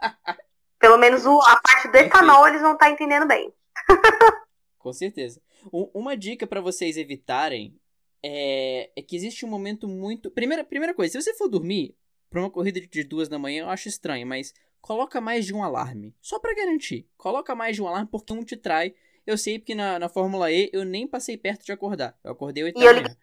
[0.80, 3.52] Pelo menos o- a parte do etanol eles vão estar entendendo bem.
[4.80, 5.40] Com certeza.
[5.72, 7.78] Um- uma dica pra vocês evitarem
[8.20, 10.28] é, é que existe um momento muito.
[10.28, 11.94] Primeira, primeira coisa, se você for dormir
[12.28, 15.62] pra uma corrida de duas da manhã, eu acho estranho, mas coloca mais de um
[15.62, 16.12] alarme.
[16.20, 17.08] Só pra garantir.
[17.16, 18.92] Coloca mais de um alarme porque um te trai.
[19.26, 22.18] Eu sei porque na, na Fórmula E eu nem passei perto de acordar.
[22.22, 23.16] Eu acordei 8 E da manhã.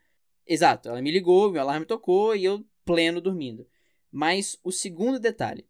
[0.46, 3.66] Exato, ela me ligou, meu alarme tocou e eu pleno dormindo.
[4.12, 5.66] Mas o segundo detalhe: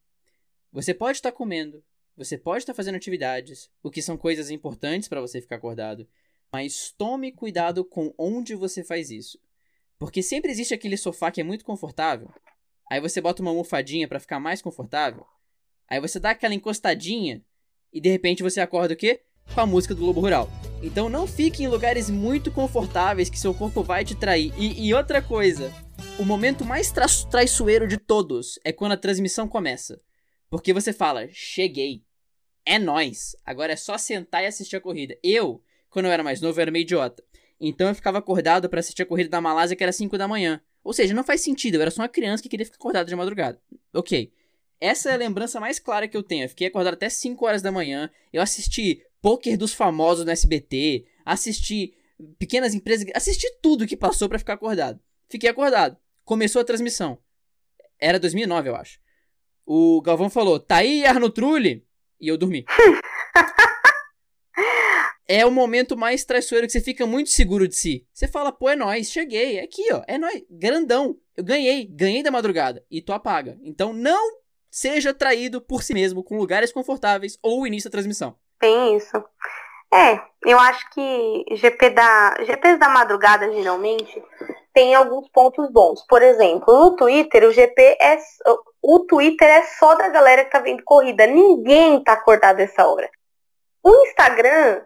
[0.72, 1.84] você pode estar comendo,
[2.18, 6.08] você pode estar fazendo atividades, o que são coisas importantes para você ficar acordado,
[6.52, 9.40] mas tome cuidado com onde você faz isso.
[10.00, 12.30] Porque sempre existe aquele sofá que é muito confortável,
[12.90, 15.26] aí você bota uma almofadinha para ficar mais confortável,
[15.88, 17.44] aí você dá aquela encostadinha
[17.92, 19.22] e de repente você acorda o quê?
[19.54, 20.50] Com a música do Lobo Rural.
[20.82, 24.54] Então não fique em lugares muito confortáveis que seu corpo vai te trair.
[24.58, 25.72] E, e outra coisa,
[26.20, 30.02] o momento mais tra traiçoeiro de todos é quando a transmissão começa.
[30.50, 32.04] Porque você fala, cheguei.
[32.66, 33.36] É nóis.
[33.46, 35.18] Agora é só sentar e assistir a corrida.
[35.24, 37.24] Eu, quando eu era mais novo, eu era meio idiota.
[37.60, 40.62] Então eu ficava acordado pra assistir a corrida da Malásia, que era 5 da manhã.
[40.84, 43.16] Ou seja, não faz sentido, eu era só uma criança que queria ficar acordado de
[43.16, 43.60] madrugada.
[43.94, 44.34] Ok.
[44.82, 46.44] Essa é a lembrança mais clara que eu tenho.
[46.44, 48.10] Eu fiquei acordado até 5 horas da manhã.
[48.34, 51.06] Eu assisti Poker dos Famosos no SBT.
[51.24, 51.96] Assisti
[52.38, 53.08] Pequenas Empresas.
[53.16, 55.00] Assisti tudo que passou pra ficar acordado.
[55.30, 55.96] Fiquei acordado.
[56.26, 57.18] Começou a transmissão.
[57.98, 59.00] Era 2009, eu acho.
[59.66, 61.88] O Galvão falou, tá aí Arno Trulli?
[62.20, 62.66] E eu dormi.
[65.26, 68.06] é o momento mais traiçoeiro que você fica muito seguro de si.
[68.14, 71.18] Você fala, pô, é nóis, cheguei, é aqui, ó, é nóis, grandão.
[71.38, 72.86] Eu ganhei, ganhei da madrugada.
[72.92, 73.58] E tu apaga.
[73.64, 74.38] Então não
[74.70, 78.38] seja traído por si mesmo com lugares confortáveis ou início da transmissão.
[78.64, 79.22] Tem isso.
[79.94, 84.24] É, eu acho que GP da, GPs da madrugada, geralmente,
[84.74, 86.02] tem alguns pontos bons.
[86.08, 88.18] Por exemplo, no Twitter, o GP é.
[88.82, 91.28] O Twitter é só da galera que tá vendo corrida.
[91.28, 93.10] Ninguém tá acordado essa hora.
[93.84, 94.84] O Instagram.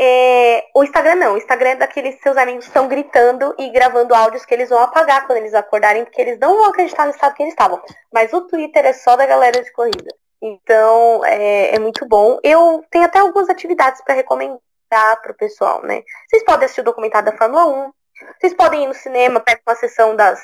[0.00, 4.16] É, o Instagram não, o Instagram é daqueles seus amigos que estão gritando e gravando
[4.16, 7.36] áudios que eles vão apagar quando eles acordarem, porque eles não vão acreditar no estado
[7.36, 7.80] que eles estavam.
[8.12, 10.12] Mas o Twitter é só da galera de corrida.
[10.42, 12.40] Então, é, é, muito bom.
[12.42, 14.58] Eu tenho até algumas atividades para recomendar
[14.90, 16.02] para o pessoal, né?
[16.28, 17.92] Vocês podem assistir o documentário da Fórmula 1.
[18.40, 20.40] Vocês podem ir no cinema, pega uma sessão das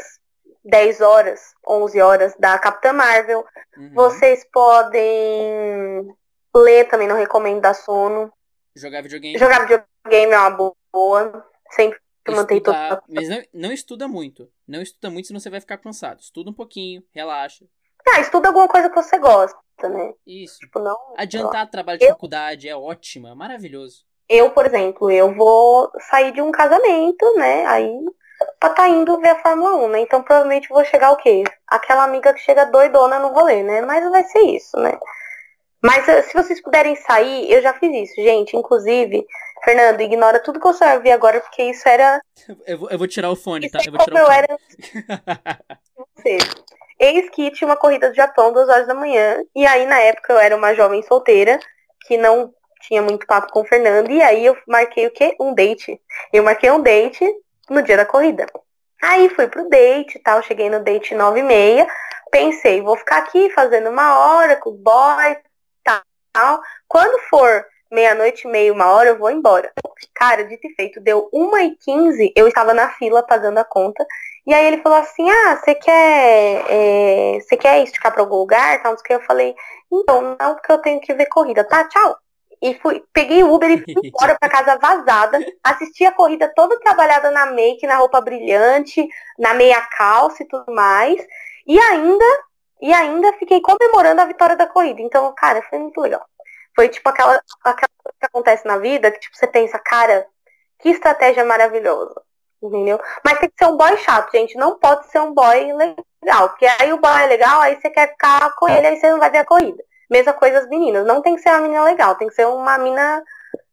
[0.64, 3.44] 10 horas, 11 horas da Capitã Marvel.
[3.76, 3.92] Uhum.
[3.94, 6.08] Vocês podem
[6.54, 8.32] ler também, não recomendo dar sono.
[8.76, 9.36] Jogar videogame.
[9.36, 11.44] Jogar videogame é uma boa.
[11.70, 12.76] Sempre mantém todo.
[13.08, 14.48] Mas não, não estuda muito.
[14.66, 16.20] Não estuda muito, senão você vai ficar cansado.
[16.20, 17.64] Estuda um pouquinho, relaxa.
[18.14, 20.14] Ah, estuda alguma coisa que você gosta, né?
[20.26, 20.58] Isso.
[20.60, 20.96] Tipo, não.
[21.16, 21.70] Adiantar eu...
[21.70, 22.10] trabalho de eu...
[22.10, 24.04] faculdade é ótimo, é maravilhoso.
[24.28, 27.66] Eu, por exemplo, eu vou sair de um casamento, né?
[27.66, 27.90] Aí
[28.60, 30.00] pra tá indo ver a Fórmula 1, né?
[30.00, 31.44] Então provavelmente vou chegar o quê?
[31.66, 33.82] Aquela amiga que chega doidona no rolê, né?
[33.82, 34.98] Mas vai ser isso, né?
[35.82, 38.56] Mas se vocês puderem sair, eu já fiz isso, gente.
[38.56, 39.24] Inclusive,
[39.64, 42.20] Fernando, ignora tudo que eu só vi agora, porque isso era.
[42.66, 43.84] Eu vou, eu vou tirar o fone, isso tá?
[43.84, 44.38] é Eu vou tirar o eu fone.
[44.38, 44.58] era.
[46.16, 46.38] Você.
[46.98, 49.42] Eis que tinha uma corrida do Japão, duas horas da manhã.
[49.54, 51.58] E aí, na época, eu era uma jovem solteira,
[52.06, 54.10] que não tinha muito papo com o Fernando.
[54.10, 55.36] E aí eu marquei o quê?
[55.40, 56.00] Um date.
[56.32, 57.24] Eu marquei um date
[57.68, 58.46] no dia da corrida.
[59.02, 61.86] Aí fui pro date e tal, cheguei no date nove e meia.
[62.30, 65.36] Pensei, vou ficar aqui fazendo uma hora com o boy
[65.84, 66.60] tal.
[66.86, 69.72] Quando for meia-noite meia, uma hora, eu vou embora.
[70.14, 74.04] Cara, dito e feito, deu uma e quinze, eu estava na fila pagando a conta.
[74.48, 76.64] E aí ele falou assim, ah, você quer.
[76.70, 78.82] é, Você quer esticar pra algum lugar?
[78.82, 79.12] Tal, que.
[79.12, 79.54] Eu falei,
[79.92, 81.64] então, não, porque eu tenho que ver corrida.
[81.64, 82.16] Tá, tchau.
[82.62, 85.38] E fui, peguei o Uber e fui embora pra casa vazada.
[85.62, 89.06] Assisti a corrida toda trabalhada na make, na roupa brilhante,
[89.38, 91.20] na meia calça e tudo mais.
[91.66, 92.24] E ainda,
[92.80, 95.02] e ainda fiquei comemorando a vitória da corrida.
[95.02, 96.24] Então, cara, foi muito legal.
[96.74, 97.34] Foi tipo aquela,
[97.64, 100.26] aquela coisa que acontece na vida que tipo, você pensa, cara,
[100.78, 102.22] que estratégia maravilhosa.
[102.62, 103.00] Entendeu?
[103.24, 104.56] Mas tem que ser um boy chato, gente.
[104.56, 106.48] Não pode ser um boy legal.
[106.48, 109.18] Porque aí o boy é legal, aí você quer ficar com ele, aí você não
[109.18, 109.82] vai ver a corrida.
[110.10, 111.06] Mesma coisa as meninas.
[111.06, 113.22] Não tem que ser uma menina legal, tem que ser uma mina,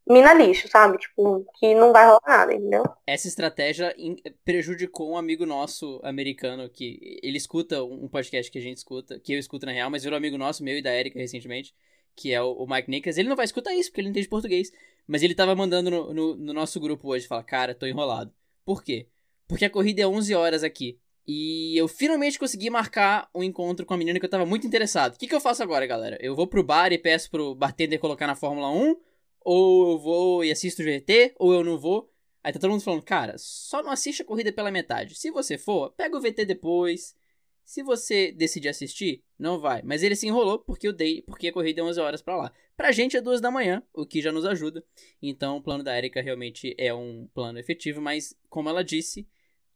[0.08, 0.98] mina lixo, sabe?
[0.98, 2.84] Tipo, que não vai rolar nada, entendeu?
[3.08, 3.96] Essa estratégia
[4.44, 9.34] prejudicou um amigo nosso americano que ele escuta um podcast que a gente escuta, que
[9.34, 11.74] eu escuto na real, mas virou amigo nosso, meu e da Erika recentemente,
[12.16, 13.18] que é o, Mike Nicholas.
[13.18, 14.72] Ele não vai escutar isso porque ele não entende português,
[15.08, 18.32] mas ele tava mandando no, no, no nosso grupo hoje, fala, cara, tô enrolado.
[18.66, 19.08] Por quê?
[19.48, 21.00] Porque a corrida é 11 horas aqui.
[21.28, 25.16] E eu finalmente consegui marcar um encontro com a menina que eu tava muito interessado.
[25.16, 26.18] O que, que eu faço agora, galera?
[26.20, 28.96] Eu vou pro bar e peço pro bartender colocar na Fórmula 1?
[29.42, 31.36] Ou eu vou e assisto o GT?
[31.40, 32.12] Ou eu não vou?
[32.44, 35.16] Aí tá todo mundo falando, cara, só não assiste a corrida pela metade.
[35.16, 37.16] Se você for, pega o VT depois.
[37.64, 39.82] Se você decidir assistir, não vai.
[39.84, 42.52] Mas ele se enrolou porque eu dei, porque a corrida é 11 horas pra lá.
[42.76, 44.84] Pra gente é duas da manhã, o que já nos ajuda.
[45.22, 49.28] Então o plano da Erika realmente é um plano efetivo, mas como ela disse,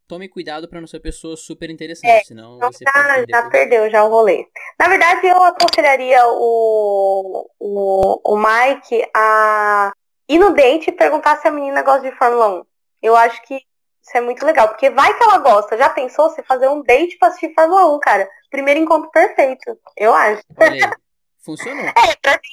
[0.07, 2.83] tome cuidado pra não ser pessoa super interessante, É, senão Então você
[3.29, 4.45] já, perdeu já o rolê.
[4.77, 9.91] Na verdade, eu aconselharia o, o, o Mike a
[10.27, 12.65] ir no date e perguntar se a menina gosta de Fórmula 1.
[13.01, 13.61] Eu acho que
[14.09, 15.77] isso é muito legal, porque vai que ela gosta.
[15.77, 18.29] Já pensou você fazer um date pra assistir Fórmula 1, cara?
[18.49, 20.41] Primeiro encontro perfeito, eu acho.
[20.57, 20.97] Olha
[21.37, 21.85] funcionou.
[21.95, 22.49] É, pra mim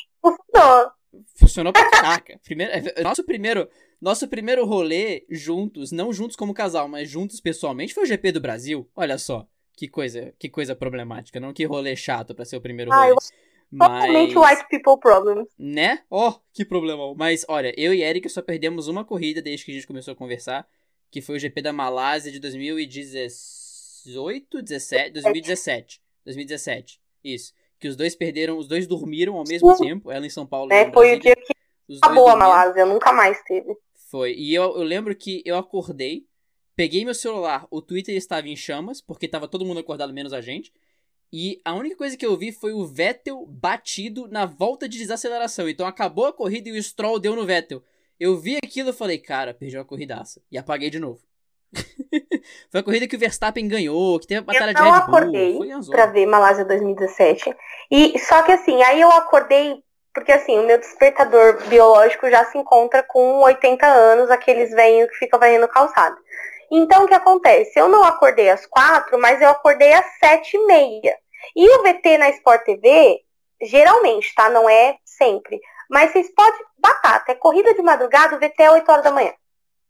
[0.53, 0.91] funcionou.
[1.39, 2.39] Funcionou pra caraca.
[2.45, 3.69] Primeiro, é, nosso primeiro,
[4.01, 8.41] nosso primeiro rolê juntos, não juntos como casal, mas juntos pessoalmente, foi o GP do
[8.41, 8.87] Brasil.
[8.95, 12.93] Olha só, que coisa, que coisa problemática, não que rolê chato pra ser o primeiro
[12.93, 13.13] Ah, rolê.
[13.13, 13.17] eu
[13.79, 15.49] Totalmente white people problems.
[15.59, 16.01] né?
[16.11, 17.15] Ó, que problemão.
[17.17, 20.17] Mas olha, eu e Eric só perdemos uma corrida desde que a gente começou a
[20.17, 20.67] conversar,
[21.11, 27.01] que foi o GP da Malásia de 2018, 17, 2017, 2017.
[27.25, 27.53] Isso.
[27.79, 29.77] Que os dois perderam, os dois dormiram ao mesmo Uhum.
[29.77, 31.21] tempo, ela em São Paulo em Foi o Brasília.
[31.21, 31.53] dia que
[31.89, 32.37] Os acabou a.
[32.37, 33.77] Malásia, nunca mais teve.
[34.11, 34.35] Foi.
[34.35, 36.25] E eu, eu lembro que eu acordei,
[36.75, 40.41] peguei meu celular, o Twitter estava em chamas, porque tava todo mundo acordado menos a
[40.41, 40.73] gente.
[41.33, 45.69] E a única coisa que eu vi foi o Vettel batido na volta de desaceleração.
[45.69, 47.83] Então acabou a corrida e o Stroll deu no Vettel.
[48.19, 50.41] Eu vi aquilo e falei, cara, perdi uma corridaça.
[50.51, 51.21] E apaguei de novo.
[52.71, 54.99] foi a corrida que o Verstappen ganhou, que teve a batalha de Red Bull.
[54.99, 55.97] acordei uma zona.
[55.97, 57.55] pra ver Malásia 2017.
[57.91, 59.83] E só que assim, aí eu acordei
[60.17, 65.19] porque assim, o meu despertador biológico já se encontra com 80 anos, aqueles velhinhos que
[65.19, 66.17] ficam varrendo calçada.
[66.73, 67.79] Então o que acontece?
[67.79, 71.19] Eu não acordei às quatro, mas eu acordei às sete e meia.
[71.55, 73.21] E o VT na Sport TV,
[73.61, 74.49] geralmente, tá?
[74.49, 75.61] Não é sempre.
[75.91, 77.33] Mas vocês podem batata.
[77.33, 79.33] É corrida de madrugada, o VT é 8 horas da manhã.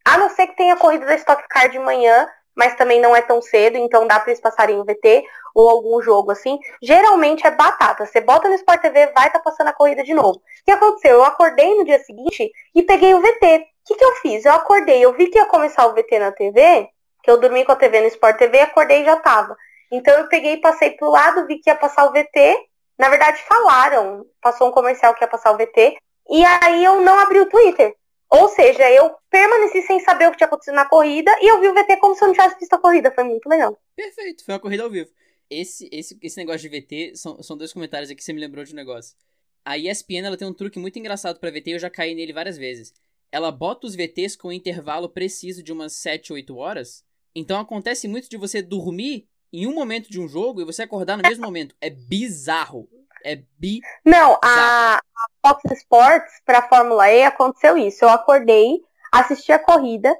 [0.05, 3.21] A não ser que tenha corrida da Stock Car de manhã, mas também não é
[3.21, 5.23] tão cedo, então dá pra eles passarem o VT
[5.53, 6.57] ou algum jogo assim.
[6.81, 8.05] Geralmente é batata.
[8.05, 10.39] Você bota no Sport TV, vai tá passando a corrida de novo.
[10.39, 11.17] O que aconteceu?
[11.17, 13.57] Eu acordei no dia seguinte e peguei o VT.
[13.57, 14.43] O que, que eu fiz?
[14.43, 16.89] Eu acordei, eu vi que ia começar o VT na TV,
[17.21, 19.55] que eu dormi com a TV no Sport TV, acordei e já tava.
[19.91, 22.57] Então eu peguei e passei pro lado, vi que ia passar o VT.
[22.97, 25.97] Na verdade, falaram, passou um comercial que ia passar o VT.
[26.29, 27.95] E aí eu não abri o Twitter.
[28.29, 31.67] Ou seja, eu permaneci sem saber o que tinha acontecido na corrida e eu vi
[31.69, 33.11] o VT como se eu não tivesse visto a corrida.
[33.11, 33.77] Foi muito legal.
[33.95, 35.09] Perfeito, foi uma corrida ao vivo.
[35.49, 38.65] Esse, esse, esse negócio de VT, são, são dois comentários aqui que você me lembrou
[38.65, 39.15] de um negócio.
[39.63, 42.33] A ESPN ela tem um truque muito engraçado pra VT e eu já caí nele
[42.33, 42.93] várias vezes.
[43.31, 47.05] Ela bota os VTs com um intervalo preciso de umas 7, 8 horas.
[47.33, 51.17] Então acontece muito de você dormir em um momento de um jogo e você acordar
[51.17, 51.75] no mesmo momento.
[51.81, 52.87] É bizarro.
[53.23, 53.81] É bi.
[54.05, 55.01] Não, a, a
[55.41, 58.05] Fox Sports pra Fórmula E aconteceu isso.
[58.05, 58.81] Eu acordei,
[59.11, 60.15] assisti a corrida,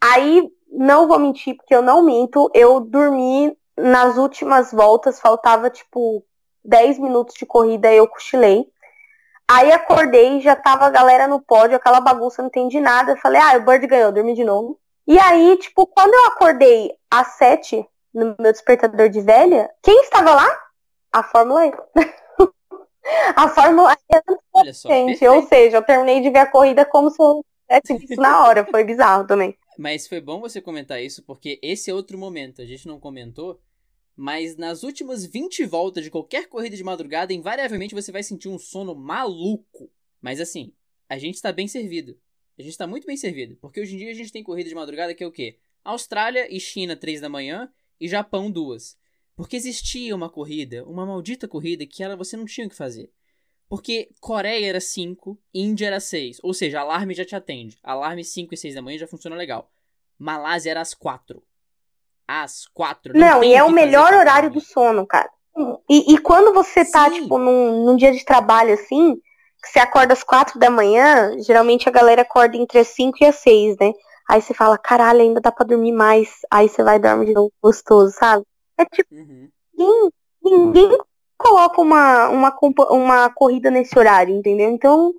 [0.00, 6.24] aí não vou mentir porque eu não minto, eu dormi nas últimas voltas, faltava tipo
[6.64, 8.66] 10 minutos de corrida, eu cochilei.
[9.46, 13.12] Aí acordei, já tava a galera no pódio, aquela bagunça, não entendi nada.
[13.12, 14.78] Eu falei, ah, o Bird ganhou, dormi de novo.
[15.06, 20.34] E aí, tipo, quando eu acordei às sete, no meu despertador de velha, quem estava
[20.34, 20.60] lá?
[21.12, 21.72] A Fórmula E.
[23.36, 27.10] a Fórmula E Olha só, gente, ou seja, eu terminei de ver a corrida como
[27.10, 28.64] se eu tivesse visto na hora.
[28.64, 29.56] Foi bizarro também.
[29.76, 32.62] Mas foi bom você comentar isso, porque esse é outro momento.
[32.62, 33.60] A gente não comentou,
[34.16, 38.58] mas nas últimas 20 voltas de qualquer corrida de madrugada, invariavelmente você vai sentir um
[38.58, 39.90] sono maluco.
[40.22, 40.72] Mas assim,
[41.08, 42.16] a gente está bem servido.
[42.56, 44.74] A gente está muito bem servido, porque hoje em dia a gente tem corrida de
[44.76, 45.58] madrugada que é o quê?
[45.82, 47.68] Austrália e China 3 da manhã
[48.00, 48.96] e Japão 2.
[49.36, 53.10] Porque existia uma corrida, uma maldita corrida que ela você não tinha o que fazer.
[53.68, 56.38] Porque Coreia era 5, Índia era 6.
[56.42, 57.78] Ou seja, alarme já te atende.
[57.82, 59.70] Alarme 5 e 6 da manhã já funciona legal.
[60.18, 61.42] Malásia era às 4.
[62.26, 63.14] Às 4.
[63.14, 65.30] Não, não e é o melhor horário do sono, cara.
[65.88, 67.22] E, e quando você tá, Sim.
[67.22, 69.16] tipo, num, num dia de trabalho assim,
[69.62, 73.26] que você acorda às 4 da manhã, geralmente a galera acorda entre as 5 e
[73.26, 73.92] as 6, né?
[74.28, 76.40] Aí você fala, caralho, ainda dá pra dormir mais.
[76.50, 78.44] Aí você vai dormir de novo gostoso, sabe?
[78.78, 79.48] É tipo, uhum.
[79.74, 80.10] ninguém,
[80.42, 80.98] ninguém
[81.36, 82.56] coloca uma, uma,
[82.90, 84.70] uma corrida nesse horário, entendeu?
[84.70, 85.14] Então,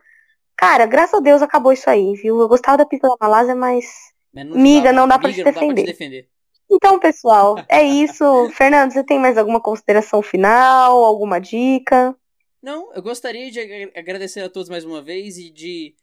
[0.56, 2.40] cara, graças a Deus acabou isso aí, viu?
[2.40, 3.86] Eu gostava da pista da Malásia, mas.
[4.34, 6.30] mas miga, não dá, pra, miga, não dá pra te defender.
[6.70, 8.50] Então, pessoal, é isso.
[8.50, 11.04] Fernando, você tem mais alguma consideração final?
[11.04, 12.16] Alguma dica?
[12.62, 13.60] Não, eu gostaria de
[13.96, 15.96] agradecer a todos mais uma vez e de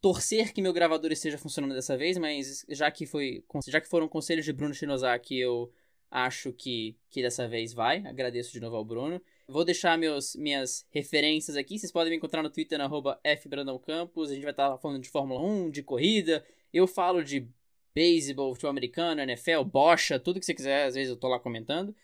[0.00, 4.08] torcer que meu gravador esteja funcionando dessa vez, mas já que foi, já que foram
[4.08, 5.72] conselhos de Bruno Shinosaki, eu
[6.10, 7.98] acho que, que dessa vez vai.
[8.06, 9.20] Agradeço de novo ao Bruno.
[9.46, 11.78] Vou deixar meus, minhas referências aqui.
[11.78, 12.88] Vocês podem me encontrar no Twitter, na
[13.36, 14.30] fbrandãocampos.
[14.30, 16.44] A gente vai estar falando de Fórmula 1, de corrida.
[16.72, 17.48] Eu falo de
[17.94, 20.86] beisebol, futebol americano, NFL, bocha, tudo que você quiser.
[20.86, 21.94] Às vezes eu tô lá comentando.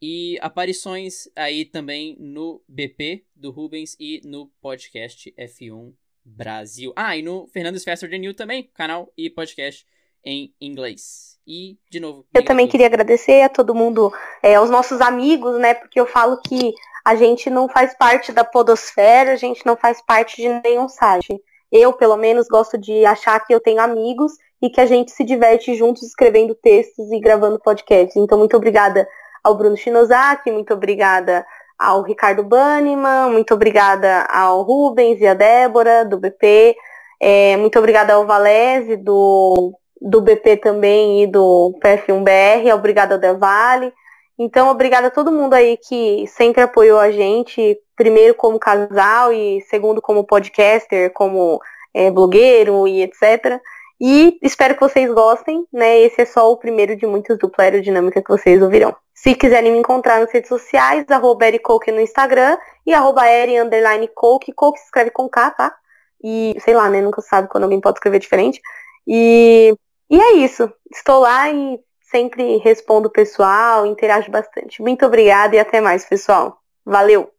[0.00, 5.94] E aparições aí também no BP do Rubens e no podcast F1
[6.26, 6.92] Brasil.
[6.96, 9.86] Ah, e no Fernandes Faster Than You também, canal e podcast
[10.24, 11.38] em inglês.
[11.46, 12.26] E, de novo.
[12.34, 14.12] Eu também queria agradecer a todo mundo,
[14.42, 15.74] é, aos nossos amigos, né?
[15.74, 16.74] Porque eu falo que
[17.04, 21.40] a gente não faz parte da podosfera, a gente não faz parte de nenhum site.
[21.70, 25.22] Eu, pelo menos, gosto de achar que eu tenho amigos e que a gente se
[25.22, 28.16] diverte juntos escrevendo textos e gravando podcasts.
[28.16, 29.08] Então, muito obrigada
[29.44, 31.46] ao Bruno Shinosaki, muito obrigada
[31.78, 36.76] ao Ricardo Banniman, muito obrigada ao Rubens e a Débora, do BP,
[37.20, 43.92] é, muito obrigada ao Valese, do do BP também e do PF1BR, obrigada ao Devale.
[44.38, 49.62] Então, obrigada a todo mundo aí que sempre apoiou a gente, primeiro como casal e
[49.62, 51.58] segundo como podcaster, como
[51.94, 53.60] é, blogueiro e etc.
[54.00, 56.00] E espero que vocês gostem, né?
[56.00, 58.94] Esse é só o primeiro de muitos dupla aerodinâmica que vocês ouvirão.
[59.14, 64.08] Se quiserem me encontrar nas redes sociais, arroba Coke no Instagram e arroba Eri underline
[64.14, 65.74] Coke, Coke se escreve com K, tá?
[66.22, 67.00] E sei lá, né?
[67.00, 68.60] Nunca sabe quando alguém pode escrever diferente.
[69.06, 69.74] E
[70.10, 70.72] e é isso.
[70.92, 74.80] Estou lá e sempre respondo o pessoal, interajo bastante.
[74.82, 76.60] Muito obrigada e até mais, pessoal.
[76.84, 77.30] Valeu!